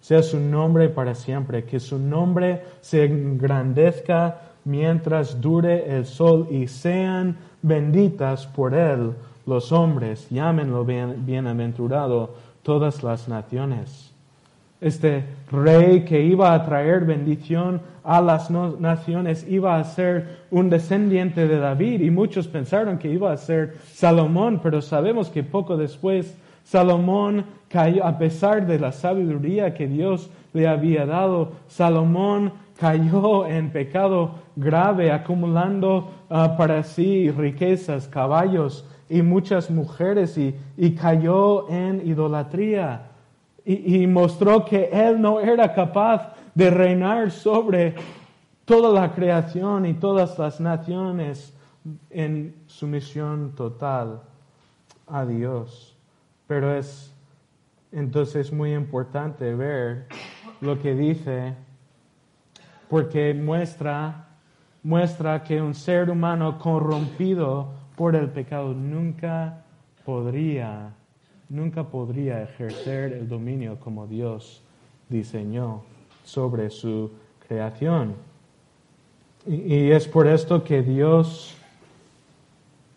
[0.00, 6.66] sea su nombre para siempre, que su nombre se engrandezca mientras dure el sol y
[6.66, 9.14] sean benditas por él
[9.48, 14.07] los hombres, llámenlo bien, bienaventurado todas las naciones.
[14.80, 21.46] Este rey que iba a traer bendición a las naciones, iba a ser un descendiente
[21.46, 26.36] de David y muchos pensaron que iba a ser Salomón, pero sabemos que poco después
[26.64, 33.70] Salomón cayó, a pesar de la sabiduría que Dios le había dado, Salomón cayó en
[33.70, 42.06] pecado grave, acumulando ah, para sí riquezas, caballos y muchas mujeres y, y cayó en
[42.06, 43.07] idolatría
[43.70, 47.94] y, mostró que él no era capaz de reinar sobre
[48.64, 51.54] toda la creación y todas las naciones
[52.08, 54.22] en sumisión total
[55.06, 55.94] a Dios.
[56.46, 57.14] Pero es
[57.92, 60.06] entonces muy importante ver
[60.62, 61.54] lo que dice
[62.88, 64.28] porque muestra
[64.82, 69.62] muestra que un ser humano corrompido por el pecado nunca
[70.04, 70.94] podría
[71.48, 74.62] nunca podría ejercer el dominio como Dios
[75.08, 75.82] diseñó
[76.24, 77.10] sobre su
[77.46, 78.14] creación.
[79.46, 81.56] Y, es por esto que Dios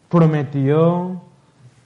[0.09, 1.21] prometió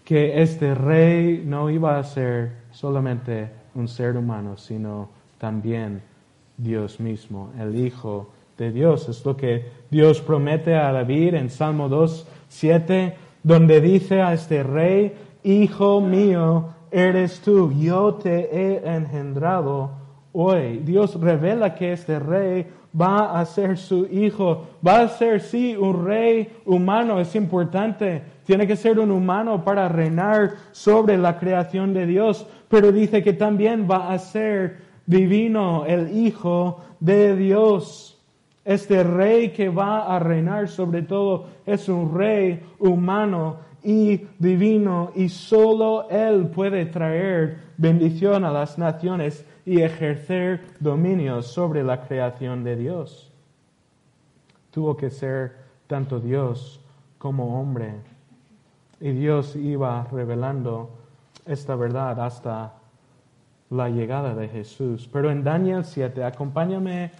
[0.04, 6.02] que este rey no iba a ser solamente un ser humano, sino también
[6.58, 9.08] Dios mismo, el Hijo de Dios.
[9.10, 14.64] Es lo que Dios promete a David en Salmo 2, 7, donde dice a este
[14.64, 15.14] rey,
[15.46, 19.92] Hijo mío eres tú, yo te he engendrado
[20.32, 20.80] hoy.
[20.80, 22.66] Dios revela que este rey
[23.00, 28.24] va a ser su hijo, va a ser, sí, un rey humano, es importante.
[28.44, 33.34] Tiene que ser un humano para reinar sobre la creación de Dios, pero dice que
[33.34, 38.20] también va a ser divino, el Hijo de Dios.
[38.64, 45.30] Este rey que va a reinar sobre todo es un rey humano y divino y
[45.30, 52.76] solo Él puede traer bendición a las naciones y ejercer dominio sobre la creación de
[52.76, 53.32] Dios.
[54.72, 55.56] Tuvo que ser
[55.86, 56.82] tanto Dios
[57.20, 57.94] como hombre
[59.00, 60.90] y Dios iba revelando
[61.46, 62.74] esta verdad hasta
[63.70, 65.08] la llegada de Jesús.
[65.14, 67.12] Pero en Daniel 7, acompáñame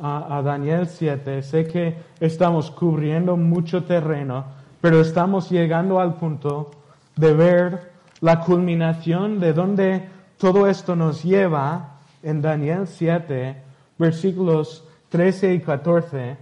[0.00, 6.72] a, a Daniel 7, sé que estamos cubriendo mucho terreno, pero estamos llegando al punto
[7.14, 10.08] de ver la culminación de donde
[10.38, 13.56] todo esto nos lleva en Daniel 7,
[13.96, 16.36] versículos 13 y 14.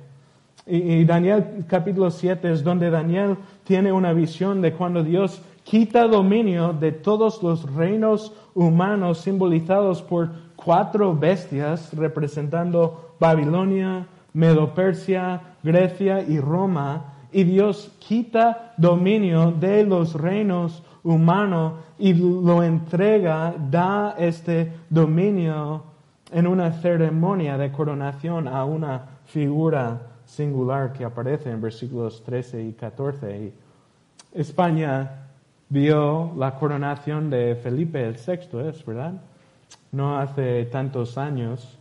[0.67, 6.73] Y, Daniel capítulo 7 es donde Daniel tiene una visión de cuando Dios quita dominio
[6.73, 17.20] de todos los reinos humanos simbolizados por cuatro bestias representando Babilonia, Medo-Persia, Grecia y Roma
[17.33, 25.85] y Dios quita dominio de los reinos humanos y lo entrega, da este dominio
[26.33, 32.73] en una ceremonia de coronación a una figura singular que aparece en versículos 13 y
[32.73, 33.53] 14.
[34.35, 35.29] España
[35.69, 39.15] vio la coronación de Felipe el VI, ¿es verdad?
[39.93, 41.77] No hace tantos años.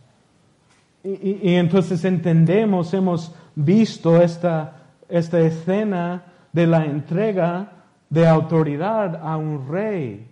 [1.02, 4.79] y entonces entendemos, hemos visto esta
[5.10, 7.72] esta escena de la entrega
[8.08, 10.26] de autoridad a un rey.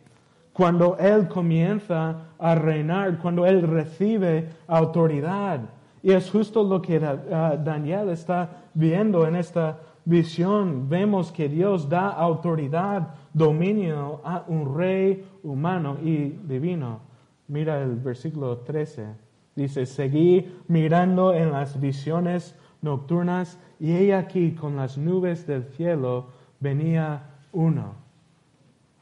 [0.53, 5.61] Cuando él comienza a reinar, cuando él recibe autoridad.
[6.03, 10.89] Y es justo lo que ah, Daniel está viendo en esta visión.
[10.89, 17.01] Vemos que Dios da autoridad, dominio a un rey humano y divino.
[17.47, 19.07] Mira el versículo 13.
[19.55, 26.26] Dice, seguí mirando en las visiones nocturnas y he aquí con las nubes del cielo
[26.61, 27.22] venía
[27.53, 27.95] uno.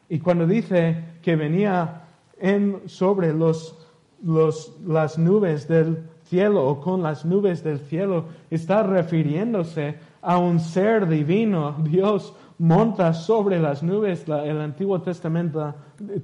[0.09, 2.03] Y cuando dice que venía
[2.39, 3.87] en, sobre los,
[4.23, 10.61] los, las nubes del cielo o con las nubes del cielo, está refiriéndose a un
[10.61, 11.77] ser divino.
[11.83, 14.25] Dios monta sobre las nubes.
[14.29, 15.75] el Antiguo Testamento,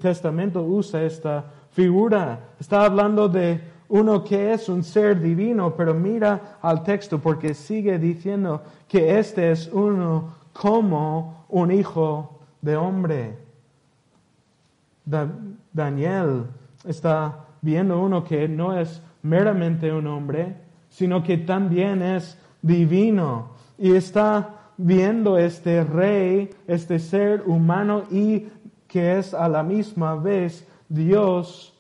[0.01, 2.51] Testamento usa esta figura.
[2.61, 7.99] Está hablando de uno que es un ser divino, pero mira al texto porque sigue
[7.99, 13.37] diciendo que este es uno como un hijo de hombre.
[15.73, 16.47] Daniel
[16.85, 20.57] está viendo uno que no es meramente un hombre,
[20.89, 23.51] sino que también es divino.
[23.79, 28.49] Y está viendo este rey, este ser humano y
[28.87, 31.72] que es a la misma vez Dios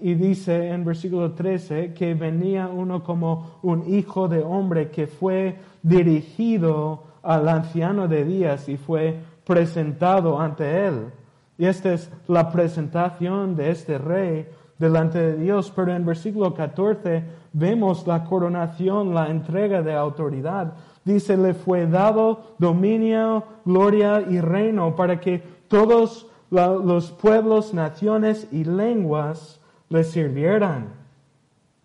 [0.00, 5.56] y dice en versículo 13 que venía uno como un hijo de hombre que fue
[5.82, 11.12] dirigido al anciano de días y fue presentado ante él.
[11.58, 14.46] Y esta es la presentación de este rey
[14.78, 15.72] delante de Dios.
[15.74, 20.74] Pero en versículo 14 vemos la coronación, la entrega de autoridad.
[21.04, 28.64] Dice, le fue dado dominio, gloria y reino para que todos los pueblos, naciones y
[28.64, 30.88] lenguas le sirvieran.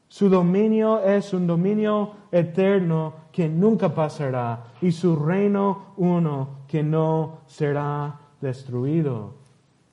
[0.07, 7.39] Su dominio es un dominio eterno que nunca pasará y su reino uno que no
[7.47, 9.35] será destruido.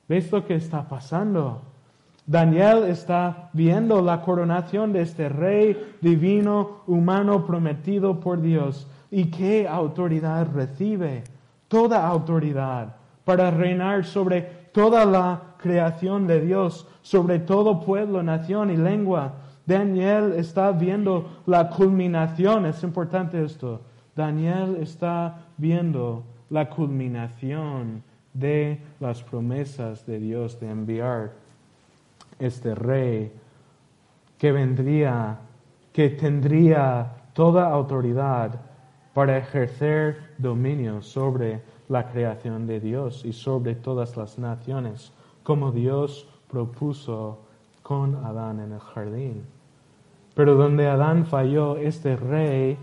[0.07, 1.61] ¿Ves lo que está pasando?
[2.25, 8.87] Daniel está viendo la coronación de este rey divino, humano, prometido por Dios.
[9.09, 11.23] ¿Y qué autoridad recibe?
[11.67, 14.41] Toda autoridad para reinar sobre
[14.71, 19.33] toda la creación de Dios, sobre todo pueblo, nación y lengua.
[19.65, 23.81] Daniel está viendo la culminación, es importante esto.
[24.15, 28.03] Daniel está viendo la culminación
[28.33, 31.31] de las promesas de Dios de enviar
[32.39, 33.31] este rey
[34.37, 35.37] que vendría,
[35.91, 38.59] que tendría toda autoridad
[39.13, 45.11] para ejercer dominio sobre la creación de Dios y sobre todas las naciones,
[45.43, 47.39] como Dios propuso
[47.81, 49.43] con Adán en el jardín.
[50.35, 52.77] Pero donde Adán falló, este rey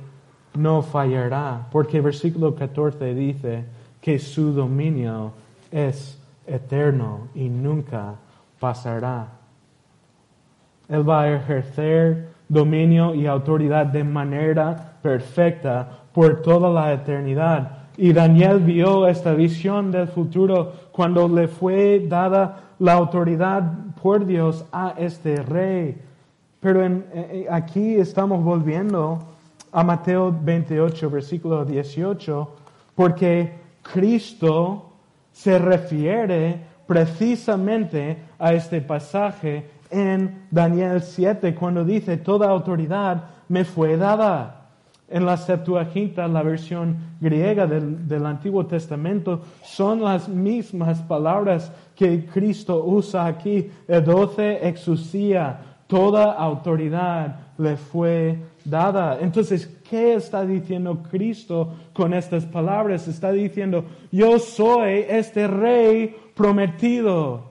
[0.55, 3.65] no fallará, porque versículo 14 dice
[4.01, 5.33] que su dominio
[5.71, 8.15] es eterno y nunca
[8.59, 9.29] pasará.
[10.89, 17.89] Él va a ejercer dominio y autoridad de manera perfecta por toda la eternidad.
[17.97, 23.71] Y Daniel vio esta visión del futuro cuando le fue dada la autoridad
[24.03, 25.95] por Dios a este rey.
[26.59, 27.05] Pero en,
[27.51, 29.19] aquí estamos volviendo
[29.73, 32.51] a Mateo 28, versículo 18,
[32.95, 34.87] porque Cristo
[35.33, 43.99] se refiere precisamente a este pasaje en Daniel 7 cuando dice, toda autoridad me fue
[43.99, 44.56] dada.
[45.09, 52.27] En la Septuaginta, la versión griega del, del, Antiguo Testamento, son las mismas palabras que
[52.27, 53.71] Cristo usa aquí.
[53.87, 59.19] El 12 exusía, toda autoridad le fue dada.
[59.21, 63.07] Entonces, ¿qué está diciendo Cristo con estas palabras?
[63.09, 67.45] Está diciendo, yo soy este rey prometido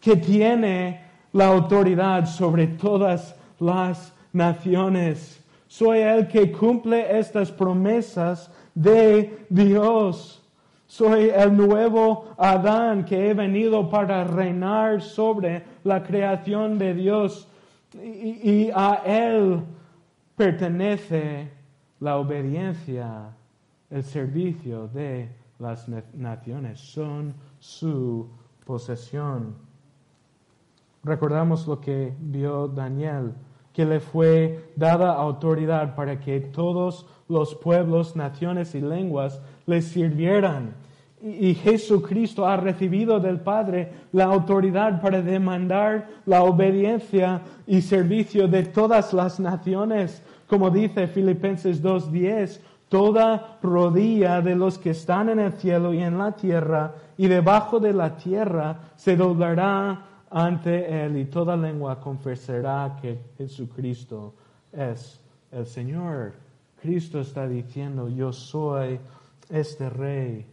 [0.00, 1.00] que tiene
[1.32, 5.40] la autoridad sobre todas las naciones.
[5.74, 10.40] Soy el que cumple estas promesas de Dios.
[10.86, 17.48] Soy el nuevo Adán que he venido para reinar sobre la creación de Dios
[17.92, 19.64] y, a Él
[20.36, 21.50] pertenece
[21.98, 23.34] la obediencia,
[23.90, 26.78] el servicio de las naciones.
[26.78, 28.28] Son su
[28.64, 29.56] posesión.
[31.02, 33.34] Recordamos lo que vio Daniel,
[33.74, 40.74] que le fue dada autoridad para que todos los pueblos, naciones y lenguas le sirvieran.
[41.20, 48.62] Y Jesucristo ha recibido del Padre la autoridad para demandar la obediencia y servicio de
[48.62, 50.22] todas las naciones.
[50.46, 56.16] Como dice Filipenses 2.10, toda rodilla de los que están en el cielo y en
[56.18, 62.98] la tierra y debajo de la tierra se doblará ante Él y toda lengua confesará
[63.00, 64.34] que Jesucristo
[64.72, 65.20] es
[65.52, 66.32] el Señor.
[66.82, 68.98] Cristo está diciendo, yo soy
[69.48, 70.44] este rey.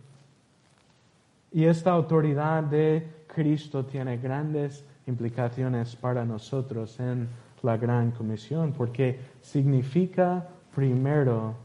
[1.51, 7.27] Y esta autoridad de Cristo tiene grandes implicaciones para nosotros en
[7.63, 11.55] la gran comisión, porque significa primero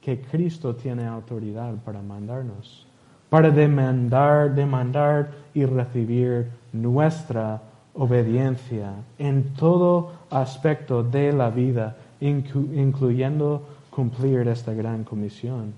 [0.00, 2.85] que Cristo tiene autoridad para mandarnos,
[3.28, 7.60] para demandar, demandar y recibir nuestra
[7.94, 15.72] obediencia en todo aspecto de la vida, incluyendo cumplir esta gran comisión.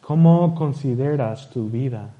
[0.00, 2.10] ¿Cómo consideras tu vida?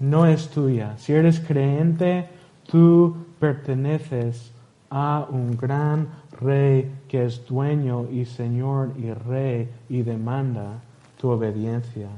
[0.00, 0.96] No es tuya.
[0.98, 2.28] Si eres creyente,
[2.66, 4.52] tú perteneces
[4.90, 6.08] a un gran
[6.40, 10.80] rey que es dueño y señor y rey y demanda
[11.20, 12.08] tu obediencia.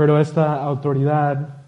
[0.00, 1.58] Pero esta autoridad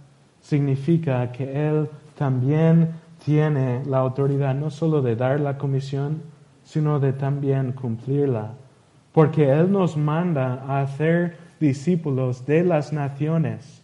[0.41, 6.22] significa que Él también tiene la autoridad no solo de dar la comisión,
[6.64, 8.53] sino de también cumplirla.
[9.12, 13.83] Porque Él nos manda a hacer discípulos de las naciones.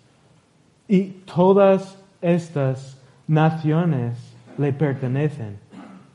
[0.89, 2.97] Y todas estas
[3.27, 5.59] naciones le pertenecen.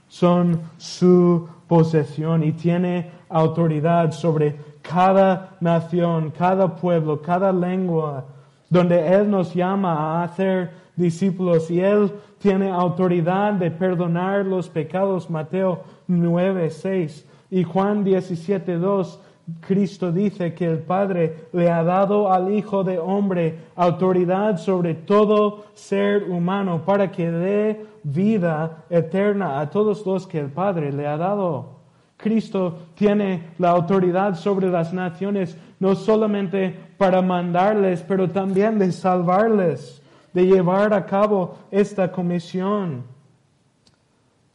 [0.08, 8.26] Son su posesión y tiene autoridad sobre cada nación, cada pueblo, cada lengua,
[8.70, 15.30] donde Él nos llama a hacer discípulos y Él tiene autoridad de perdonar los pecados.
[15.30, 19.20] Mateo 9, 6 y Juan 17, 2.
[19.60, 25.66] Cristo dice que el Padre le ha dado al Hijo de Hombre autoridad sobre todo
[25.74, 31.18] ser humano para que dé vida eterna a todos los que el Padre le ha
[31.18, 31.83] dado.
[32.24, 40.02] Cristo tiene la autoridad sobre las naciones no solamente para mandarles, pero también de salvarles,
[40.32, 43.04] de llevar a cabo esta comisión.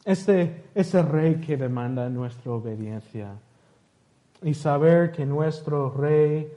[0.04, 3.32] Este, este rey que demanda nuestra obediencia
[4.42, 6.50] y saber que nuestro rey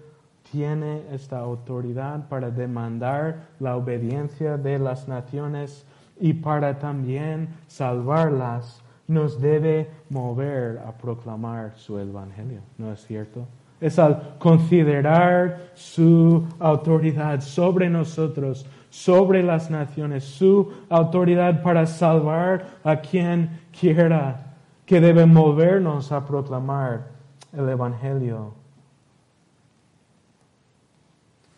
[0.51, 5.85] tiene esta autoridad para demandar la obediencia de las naciones
[6.19, 8.80] y para también salvarlas,
[9.11, 13.45] nos debe mover a proclamar su evangelio, ¿no es cierto?
[13.81, 23.01] Es al considerar su autoridad sobre nosotros, sobre las naciones, su autoridad para salvar a
[23.01, 24.53] quien quiera,
[24.85, 27.07] que debe movernos a proclamar
[27.51, 28.53] el Evangelio.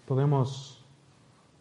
[0.08, 0.84] Podemos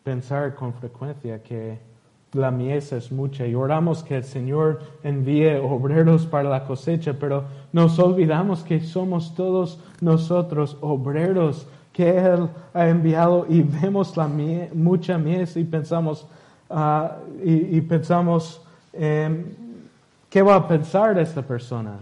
[0.05, 1.92] pensar con frecuencia que
[2.33, 7.45] la mies es mucha y oramos que el Señor envíe obreros para la cosecha, pero
[7.73, 14.29] nos olvidamos que somos todos nosotros obreros que Él ha enviado y vemos la
[14.73, 16.27] mucha mies y pensamos,
[16.71, 18.63] ah, y, pensamos,
[18.93, 21.99] ¿qué va a pensar esta persona?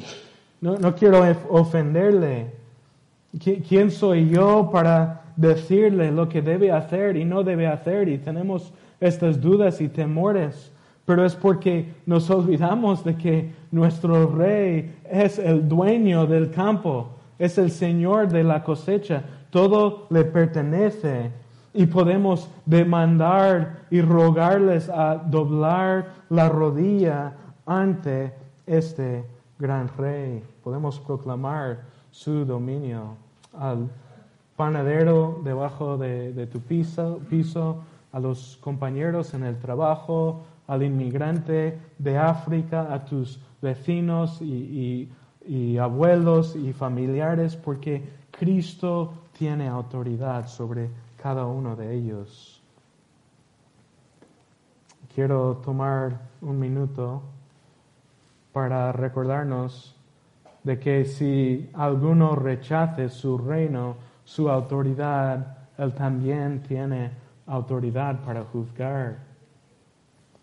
[0.60, 2.52] No, no quiero ofenderle.
[3.68, 8.08] ¿Quién soy yo para decirle lo que debe hacer y no debe hacer?
[8.08, 10.72] Y tenemos estas dudas y temores,
[11.04, 17.58] pero es porque nos olvidamos de que nuestro rey es el dueño del campo, es
[17.58, 21.30] el Señor de la cosecha, todo le pertenece
[21.72, 27.32] y podemos demandar y rogarles a doblar la rodilla
[27.66, 28.32] ante
[28.66, 29.24] este
[29.58, 30.42] gran rey.
[30.62, 31.80] Podemos proclamar
[32.10, 33.16] su dominio
[33.56, 33.88] al
[34.56, 37.80] panadero debajo de, tu piso,
[38.12, 45.08] a los compañeros en el trabajo, al inmigrante de África, a tus vecinos y,
[45.80, 50.90] abuelos y familiares, porque Cristo tiene autoridad sobre
[51.20, 52.62] cada uno de ellos.
[55.14, 57.22] Quiero tomar un minuto
[58.52, 59.96] para recordarnos
[60.62, 67.10] de que si alguno rechace su reino, su autoridad, él también tiene
[67.50, 69.18] autoridad para juzgar.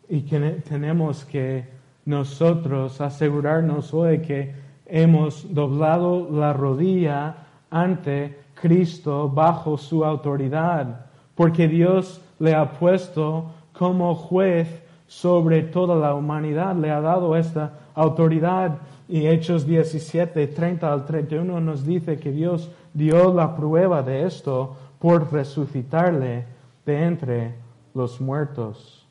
[0.10, 1.66] Y que tenemos que
[2.06, 4.54] nosotros asegurarnos hoy que
[4.86, 7.36] hemos doblado la rodilla
[7.70, 11.06] ante Cristo bajo su autoridad,
[11.36, 14.68] porque Dios le ha puesto como juez
[15.08, 18.78] sobre toda la humanidad, le ha dado esta autoridad.
[19.10, 24.76] Y Hechos 17, 30 al 31 nos dice que Dios dio la prueba de esto
[25.00, 26.57] por resucitarle
[26.88, 27.54] de entre
[27.94, 29.06] los muertos.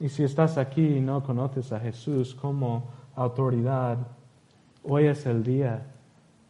[0.00, 3.98] Y si estás aquí y no conoces a Jesús como autoridad,
[4.82, 5.86] hoy es el día.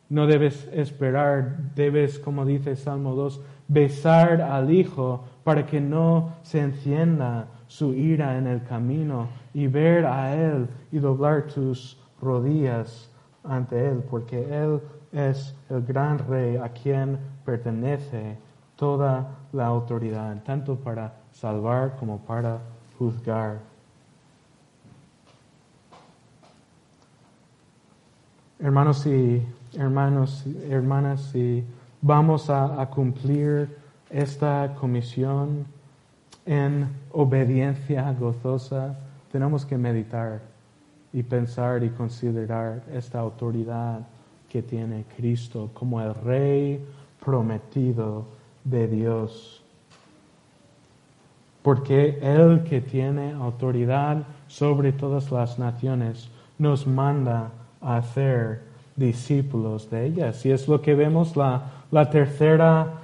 [0.09, 6.61] No debes esperar, debes, como dice Salmo 2, besar al Hijo para que no se
[6.61, 13.11] encienda su ira en el camino y ver a Él y doblar tus rodillas
[13.43, 18.37] ante Él, porque Él es el gran rey a quien pertenece
[18.77, 22.59] toda la autoridad, tanto para salvar como para
[22.99, 23.59] juzgar.
[28.59, 29.43] Hermanos y
[29.75, 31.65] hermanos, hermanas, si
[32.01, 33.77] vamos a cumplir
[34.11, 35.67] esta comisión,
[36.47, 38.97] en obediencia gozosa,
[39.31, 40.41] tenemos que meditar
[41.13, 44.01] y pensar y considerar esta autoridad
[44.49, 46.85] que tiene Cristo como el Rey
[47.25, 48.27] prometido
[48.65, 49.63] de Dios.
[51.63, 57.51] Porque Él que tiene autoridad sobre todas las naciones nos manda
[57.81, 58.63] a hacer
[58.97, 60.45] discípulos de ellas.
[60.45, 63.03] Y es lo que vemos la, la tercera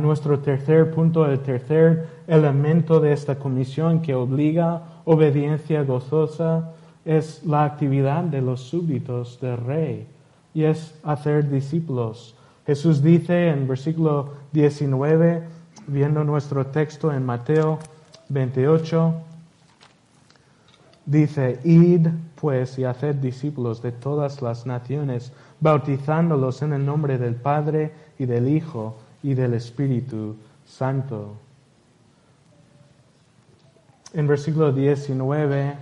[0.00, 6.72] nuestro tercer punto, el tercer elemento de esta comisión que obliga obediencia gozosa
[7.04, 10.06] es la actividad de los súbditos del rey
[10.54, 12.34] y es hacer discípulos.
[12.68, 15.42] Jesús dice en versículo 19,
[15.86, 17.78] viendo nuestro texto en Mateo
[18.28, 19.14] 28,
[21.06, 22.08] dice, id
[22.38, 28.26] pues y haced discípulos de todas las naciones, bautizándolos en el nombre del Padre y
[28.26, 31.36] del Hijo y del Espíritu Santo.
[34.12, 35.74] en versículo 19,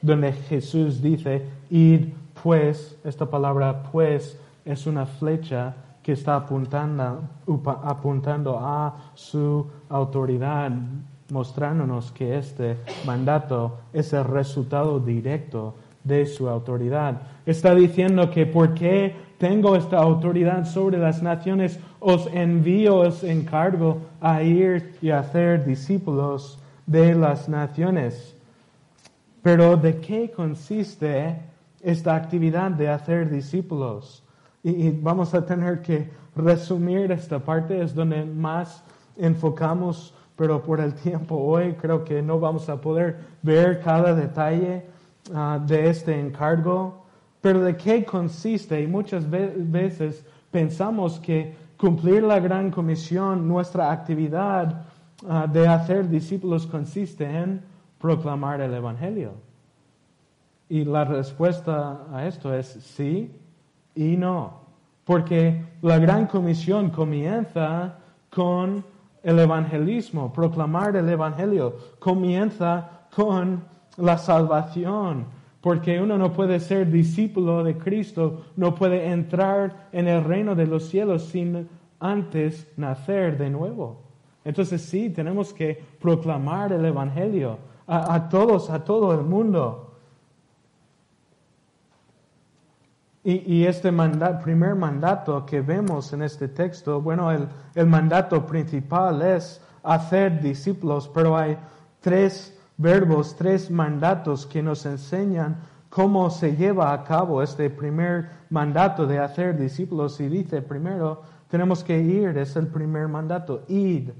[0.00, 2.10] donde Jesús dice, id
[2.40, 7.22] pues, esta palabra pues es una flecha que está apuntando,
[7.84, 10.72] apuntando a su autoridad,
[11.30, 17.22] mostrándonos que este mandato es el resultado directo de su autoridad.
[17.46, 24.42] Está diciendo que porque tengo esta autoridad sobre las naciones, os envío, os encargo a
[24.42, 28.36] ir y hacer discípulos de las naciones.
[29.42, 31.40] Pero ¿de qué consiste
[31.82, 34.22] esta actividad de hacer discípulos?
[34.62, 38.82] Y, vamos a tener que resumir esta parte, es donde más
[39.16, 44.86] enfocamos, pero por el tiempo hoy creo que no vamos a poder ver cada detalle
[45.34, 47.02] ah, de este encargo.
[47.40, 48.80] Pero ¿de qué consiste?
[48.80, 54.84] Y muchas veces pensamos que cumplir la gran comisión, nuestra actividad
[55.28, 57.60] ah, de hacer discípulos consiste en
[58.00, 59.32] proclamar el Evangelio.
[60.68, 63.30] Y la respuesta a esto es sí
[63.94, 64.62] y no.
[65.04, 67.98] Porque la gran comisión comienza
[68.30, 68.84] con
[69.22, 73.62] el evangelismo, proclamar el Evangelio, comienza con
[73.96, 75.26] la salvación,
[75.60, 80.66] porque uno no puede ser discípulo de Cristo, no puede entrar en el reino de
[80.66, 81.68] los cielos sin
[82.00, 84.02] antes nacer de nuevo.
[84.44, 89.91] Entonces sí, tenemos que proclamar el Evangelio a, todos, a todo el mundo.
[93.24, 93.92] Y, este
[94.42, 97.46] primer mandato que vemos en este texto, bueno, el,
[97.76, 101.56] el mandato principal es hacer discípulos, pero hay
[102.00, 105.56] tres verbos, tres mandatos que nos enseñan
[105.88, 110.18] cómo se lleva a cabo este primer mandato de hacer discípulos.
[110.20, 114.10] Y dice, primero, tenemos que ir, es el primer mandato, id.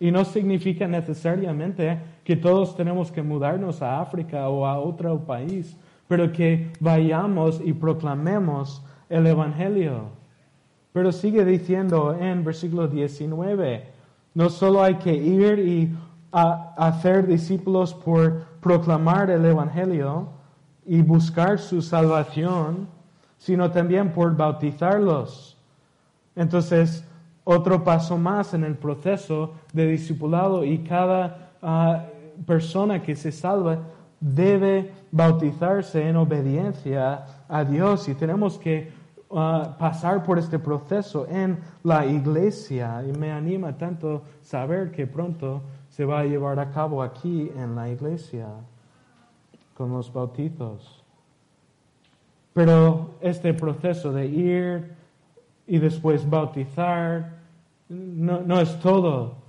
[0.00, 5.76] Y no significa necesariamente que todos tenemos que mudarnos a África o a otro país,
[6.10, 10.06] pero que vayamos y proclamemos el Evangelio.
[10.92, 13.84] Pero sigue diciendo en versículo 19,
[14.34, 15.96] no solo hay que ir y
[16.32, 20.26] a hacer discípulos por proclamar el Evangelio
[20.84, 22.88] y buscar su salvación,
[23.38, 25.56] sino también por bautizarlos.
[26.34, 27.04] Entonces,
[27.44, 32.02] otro paso más en el proceso de discipulado y cada ah,
[32.44, 33.78] persona que se salva
[34.20, 38.92] debe bautizarse en obediencia a Dios y tenemos que
[39.30, 45.62] ah, pasar por este proceso en la iglesia y me anima tanto saber que pronto
[45.88, 48.46] se va a llevar a cabo aquí en la iglesia
[49.74, 51.02] con los bautizos.
[52.52, 54.94] Pero este proceso de ir
[55.66, 57.38] y después bautizar
[57.88, 59.39] no, no es todo.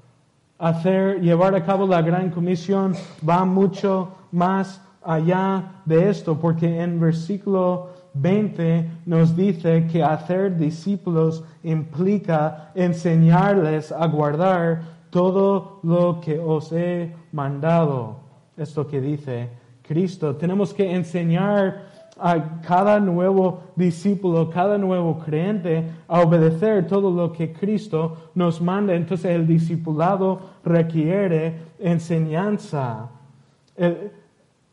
[0.61, 2.93] Hacer, llevar a cabo la gran comisión
[3.27, 11.43] va mucho más allá de esto, porque en versículo 20 nos dice que hacer discípulos
[11.63, 18.17] implica enseñarles a guardar todo lo que os he mandado.
[18.55, 19.49] Esto que dice
[19.81, 20.35] Cristo.
[20.35, 21.89] Tenemos que enseñar
[22.21, 28.93] a cada nuevo discípulo, cada nuevo creyente a obedecer todo lo que Cristo nos manda.
[28.93, 33.09] Entonces el discipulado requiere enseñanza.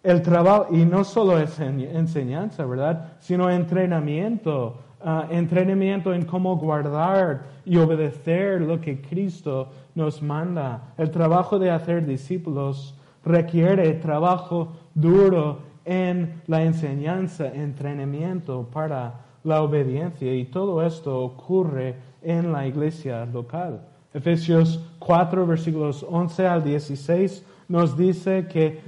[0.03, 3.12] El, trabajo, y no solo enseñanza, ¿verdad?
[3.18, 4.78] Sino entrenamiento.
[5.01, 10.93] Ah, entrenamiento en cómo guardar y obedecer lo que Cristo nos manda.
[10.97, 20.34] El trabajo de hacer discípulos requiere trabajo duro en la enseñanza, entrenamiento para la obediencia
[20.34, 23.80] y todo esto ocurre en la iglesia local.
[24.15, 28.81] Efesios 4 versículos 11 al 16 nos dice que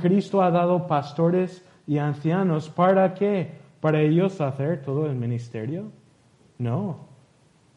[0.00, 3.52] Cristo ha dado pastores y ancianos para qué?
[3.80, 5.84] Para ellos hacer todo el ministerio?
[6.58, 6.96] No,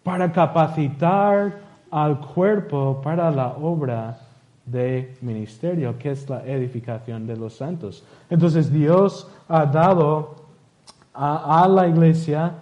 [0.04, 1.60] para capacitar
[1.92, 4.20] al cuerpo para la obra
[4.66, 8.04] de ministerio, que es la edificación de los santos.
[8.30, 10.36] Entonces Dios ha dado
[11.14, 12.54] a, la iglesia,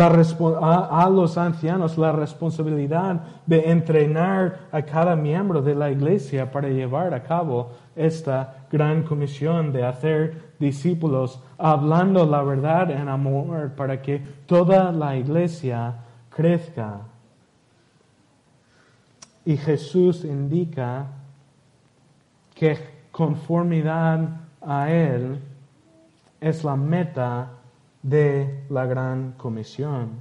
[0.00, 6.68] a, a, los ancianos, la responsabilidad de entrenar a cada miembro de la iglesia para
[6.68, 14.00] llevar a cabo esta gran comisión de hacer discípulos, hablando la verdad en amor para
[14.00, 15.96] que toda la iglesia
[16.30, 17.00] crezca.
[19.44, 21.06] Y Jesús indica
[22.54, 22.78] que
[23.10, 24.20] conformidad
[24.62, 25.38] a Él
[26.40, 27.50] es la meta
[28.02, 30.20] de la gran comisión.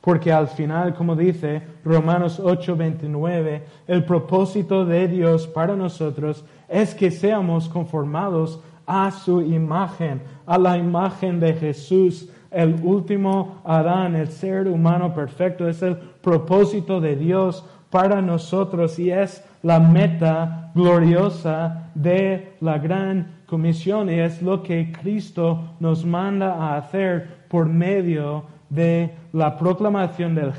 [0.00, 7.10] Porque al final, como dice Romanos 8:29, el propósito de Dios para nosotros es que
[7.10, 14.68] seamos conformados a su imagen, a la imagen de Jesús, el último Adán, el ser
[14.68, 15.66] humano perfecto.
[15.66, 17.64] Es el propósito de Dios
[17.94, 24.90] para nosotros y es la meta gloriosa de la gran comisión y es lo que
[24.90, 30.52] Cristo nos manda a hacer por medio de la proclamación del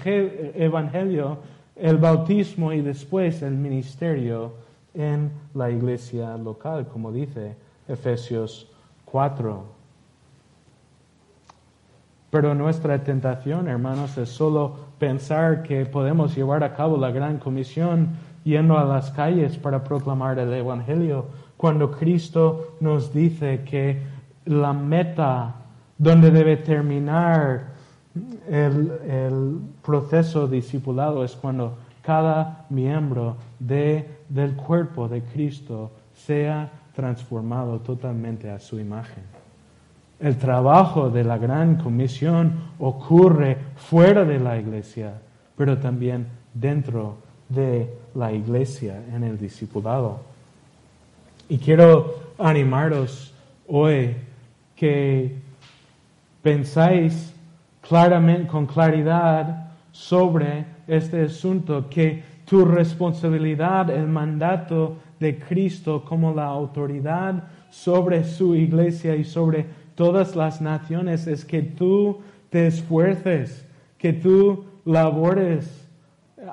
[0.56, 1.40] Evangelio,
[1.76, 4.54] el bautismo y después el ministerio
[4.94, 7.58] en la iglesia local, como dice
[7.90, 8.72] Efesios
[9.04, 9.62] 4.
[12.32, 18.10] Pero nuestra tentación, hermanos, es solo pensar que podemos llevar a cabo la gran comisión
[18.43, 21.28] yendo a las calles para proclamar el Evangelio,
[21.58, 24.01] cuando Cristo nos dice que
[24.45, 25.53] la meta
[25.95, 27.66] donde debe terminar
[28.49, 38.49] el, proceso discipulado es cuando cada miembro de, del cuerpo de Cristo sea transformado totalmente
[38.49, 39.35] a su imagen.
[40.20, 45.13] El trabajo de la gran comisión ocurre fuera de la iglesia,
[45.57, 47.18] pero también dentro
[47.49, 50.22] de la iglesia en el discipulado.
[51.49, 53.34] Y quiero animaros
[53.68, 54.16] hoy
[54.76, 55.36] que
[56.41, 57.34] pensáis
[57.82, 66.45] claramente, con claridad sobre este asunto, que tu responsabilidad, el mandato de Cristo como la
[66.45, 69.66] autoridad sobre su iglesia y sobre
[69.96, 72.20] todas las naciones es que tú
[72.50, 73.66] te esfuerces,
[73.98, 75.88] que tú labores,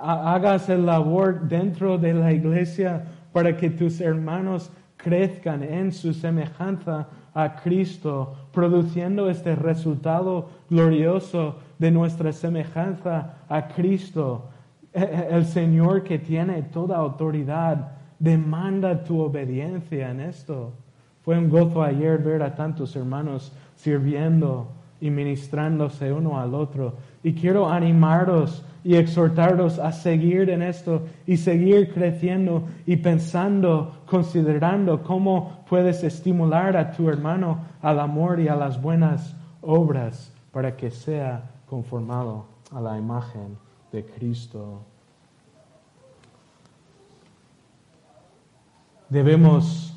[0.00, 7.08] hagas el labor dentro de la iglesia para que tus hermanos crezcan en su semejanza
[7.34, 14.48] a Cristo, produciendo este resultado glorioso de nuestra semejanza a Cristo.
[14.92, 20.72] E, e, el Señor que tiene toda autoridad demanda tu obediencia en esto.
[21.24, 24.68] Fue un gozo ayer ver a tantos hermanos sirviendo
[25.00, 26.94] y ministrándose uno al otro.
[27.22, 35.02] Y quiero animaros y exhortaros a seguir en esto y seguir creciendo y pensando, considerando
[35.02, 40.90] cómo puedes estimular a tu hermano al amor y a las buenas obras para que
[40.90, 43.56] sea conformado a la imagen
[43.92, 44.82] de Cristo.
[49.08, 49.91] Debemos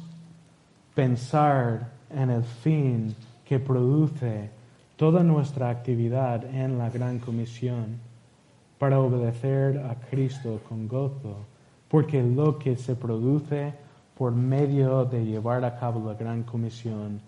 [0.96, 4.50] pensar en el fin que produce
[4.96, 8.00] toda nuestra actividad en la gran comisión
[8.80, 11.38] para obedecer a Cristo con gozo,
[11.90, 13.74] porque lo que se produce
[14.18, 17.20] por medio de llevar a cabo la gran comisión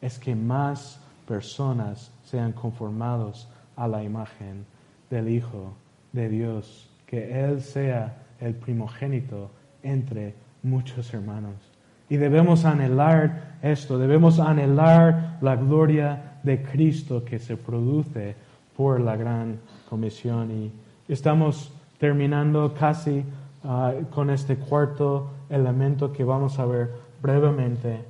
[0.00, 4.66] es que más personas sean conformados a la imagen
[5.10, 5.74] del Hijo
[6.12, 9.50] de Dios, que Él sea el primogénito
[9.82, 11.71] entre muchos hermanos.
[12.12, 18.36] Y debemos anhelar esto, debemos anhelar la gloria de Cristo que se produce
[18.76, 19.58] por la gran
[19.88, 20.50] comisión.
[20.50, 20.70] Y
[21.10, 23.24] estamos terminando casi
[23.64, 26.90] ah, con este cuarto elemento que vamos a ver
[27.22, 28.04] brevemente,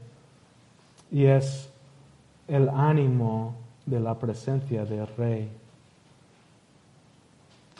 [1.12, 1.70] y es
[2.48, 3.54] el ánimo
[3.86, 5.48] de la presencia del rey.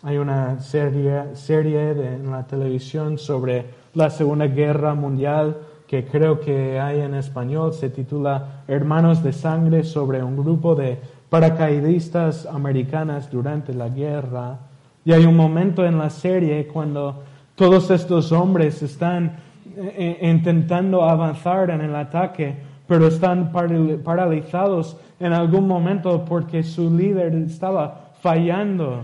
[0.04, 5.56] Hay una serie, serie en la televisión sobre la Segunda Guerra Mundial
[5.92, 10.98] que creo que hay en español, se titula Hermanos de Sangre sobre un grupo de
[11.28, 14.56] paracaidistas americanas durante la guerra.
[15.04, 17.22] Y hay un momento en la serie cuando
[17.54, 19.36] todos estos hombres están
[19.76, 22.56] eh, eh, intentando avanzar en el ataque,
[22.88, 29.02] pero están paralizados en algún momento porque su líder estaba fallando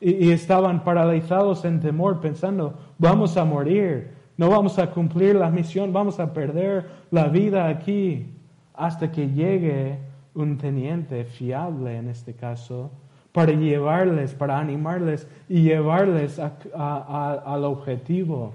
[0.00, 4.17] y, y estaban paralizados en temor pensando, vamos a morir.
[4.38, 8.26] No vamos a cumplir la misión, vamos a perder la vida aquí
[8.72, 9.98] hasta que llegue
[10.34, 12.90] un teniente fiable en este caso
[13.32, 18.52] para llevarles, para animarles y llevarles al objetivo,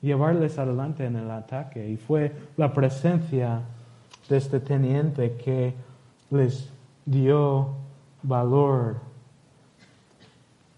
[0.00, 1.86] llevarles adelante en el ataque.
[1.86, 3.60] Y fue la presencia
[4.30, 5.74] de este teniente que
[6.30, 6.72] les
[7.04, 7.68] dio
[8.22, 8.96] valor.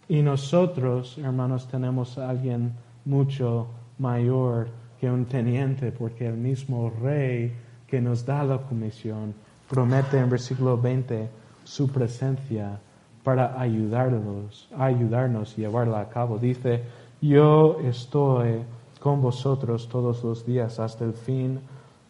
[0.09, 2.73] Y nosotros, hermanos, tenemos a alguien
[3.05, 3.69] mucho
[4.01, 7.53] mayor que un teniente, porque el mismo rey
[7.87, 9.35] que nos da la comisión
[9.69, 11.29] promete en versículo 20
[11.65, 12.81] su presencia
[13.23, 16.39] para ayudarnos, ayudarnos y llevarla a cabo.
[16.39, 16.83] Dice,
[17.21, 18.63] yo estoy
[18.99, 21.61] con vosotros todos los días hasta el fin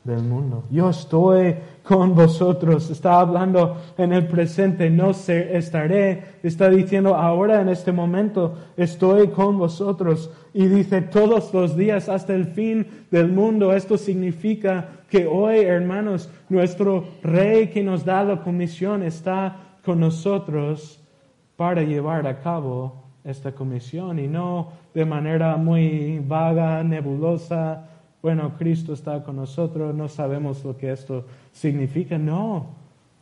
[0.05, 0.64] del mundo.
[0.70, 2.90] Yo estoy con vosotros.
[2.90, 6.38] Está hablando en el presente, no sé, estaré.
[6.42, 10.30] Está diciendo ahora en este momento, estoy con vosotros.
[10.55, 13.72] Y dice todos los días hasta el fin del mundo.
[13.74, 21.03] Esto significa que hoy, hermanos, nuestro rey que nos da la comisión está con nosotros
[21.57, 27.86] para llevar a cabo esta comisión y no de manera muy vaga, nebulosa,
[28.23, 32.18] bueno, Cristo está con nosotros, no sabemos lo que esto significa.
[32.18, 32.66] No,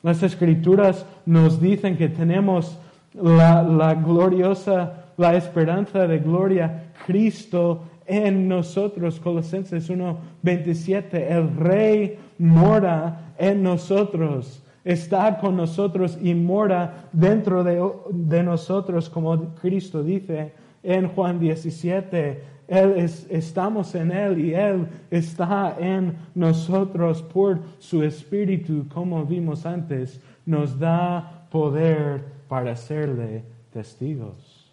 [0.02, 2.78] las escrituras nos dicen que tenemos
[3.14, 9.20] la, gloriosa, la esperanza de gloria, Cristo en nosotros.
[9.20, 17.80] Colosenses 1:27, el Rey mora en nosotros, está con nosotros y mora dentro de,
[18.10, 20.52] de nosotros, como Cristo dice
[20.88, 22.96] en Juan 17 él
[23.30, 30.78] estamos en Él y Él está en nosotros por su Espíritu, como vimos antes, nos
[30.78, 34.70] da poder para serle testigos.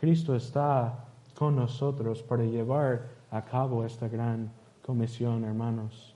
[0.00, 1.04] Cristo está
[1.34, 4.50] con nosotros para llevar a cabo esta gran
[4.80, 6.14] comisión, hermanos.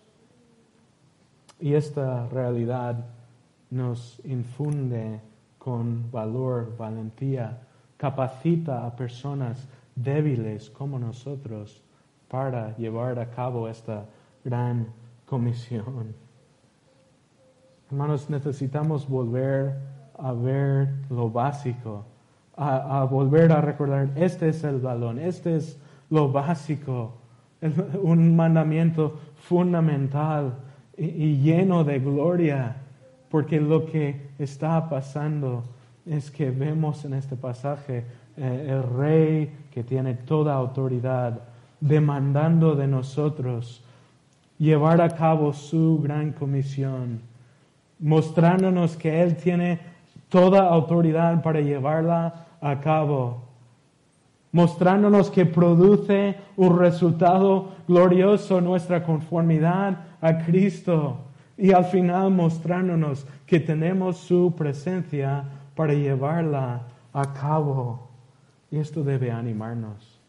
[1.60, 3.04] Y esta realidad
[3.68, 5.20] nos infunde
[5.58, 7.60] con valor, valentía,
[8.00, 11.82] capacita a personas débiles como nosotros
[12.28, 14.06] para llevar a cabo esta
[14.42, 14.86] gran
[15.26, 16.14] comisión.
[17.90, 19.74] Hermanos, necesitamos volver
[20.16, 22.06] a ver lo básico,
[22.56, 25.78] a, volver a recordar, este es el balón, este es
[26.08, 27.12] lo básico,
[28.02, 30.54] un mandamiento fundamental
[30.96, 32.76] y lleno de gloria,
[33.28, 35.64] porque lo que está pasando
[36.10, 38.04] es que vemos en este pasaje
[38.36, 41.38] eh, el rey que tiene toda autoridad,
[41.80, 43.82] demandando de nosotros
[44.58, 47.20] llevar a cabo su gran comisión,
[48.00, 49.78] mostrándonos que Él tiene
[50.28, 53.44] toda autoridad para llevarla a cabo,
[54.50, 61.18] mostrándonos que produce un resultado glorioso nuestra conformidad a Cristo
[61.56, 65.44] y al final mostrándonos que tenemos su presencia
[65.80, 66.82] para llevarla
[67.14, 68.00] a cabo.
[68.70, 70.20] Y esto debe animarnos,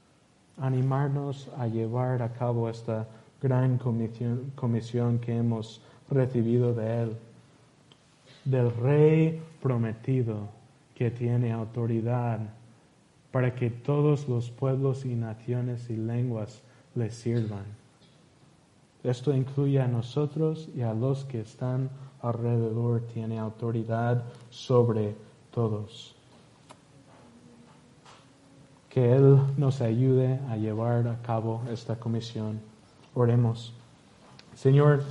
[0.57, 3.05] animarnos a llevar a cabo esta
[3.41, 7.17] gran comisión, que hemos recibido de Él,
[8.45, 10.47] del Rey prometido
[10.95, 12.39] que tiene autoridad
[13.33, 16.61] para que todos los pueblos y naciones y lenguas
[16.95, 17.65] le sirvan.
[19.03, 21.89] Esto incluye a nosotros y a los que están
[22.21, 25.13] alrededor, tiene autoridad sobre
[25.53, 26.15] todos
[28.91, 32.59] que Él nos ayude a llevar a cabo esta comisión.
[33.15, 33.73] Oremos.
[34.53, 35.03] Señor,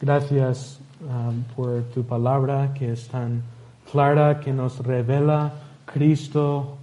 [0.00, 3.42] gracias um, por tu palabra que es tan
[3.90, 5.52] clara, que nos revela
[5.84, 6.76] Cristo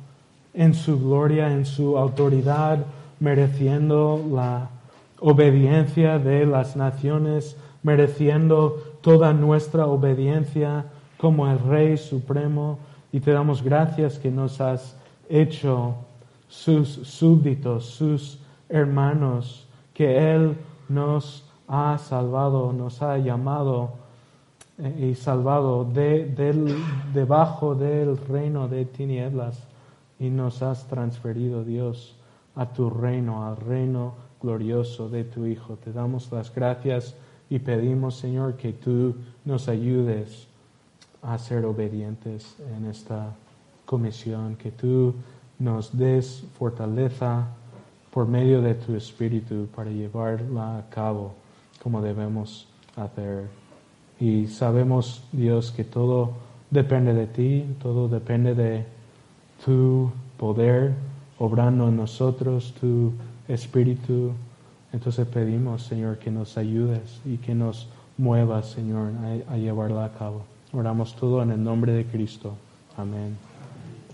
[0.53, 2.85] en su gloria, en su autoridad,
[3.21, 4.69] mereciendo la
[5.21, 10.85] obediencia de las naciones, mereciendo toda nuestra obediencia
[11.17, 12.77] como el Rey Supremo.
[13.11, 14.95] Y te damos gracias que nos has
[15.29, 15.95] hecho
[16.47, 18.39] sus súbditos, sus
[18.69, 20.55] hermanos, que Él
[20.89, 23.91] nos ha salvado, nos ha llamado
[24.77, 26.25] eh, y salvado de,
[27.13, 29.63] debajo del reino de tinieblas
[30.19, 32.15] y nos has transferido, Dios,
[32.55, 35.77] a tu reino, al reino glorioso de tu Hijo.
[35.77, 37.15] Te damos las gracias
[37.49, 40.47] y pedimos, Señor, que tú nos ayudes
[41.21, 43.33] a ser obedientes en esta
[43.85, 45.15] comisión, que tú
[45.59, 47.47] nos des fortaleza
[48.11, 51.33] por medio de tu Espíritu para llevarla a cabo
[51.81, 53.47] como debemos hacer.
[54.19, 56.33] Y sabemos, Dios, que todo
[56.69, 58.85] depende de ti, todo depende de
[59.65, 60.93] tu poder
[61.39, 63.13] obrando en nosotros, tu
[63.47, 64.33] Espíritu.
[64.93, 69.11] Entonces pedimos, Señor, que nos ayudes y que nos muevas, Señor,
[69.47, 70.50] a, a llevarla a cabo.
[70.73, 72.55] Oramos todo en el nombre de Cristo.
[72.97, 73.50] Amén.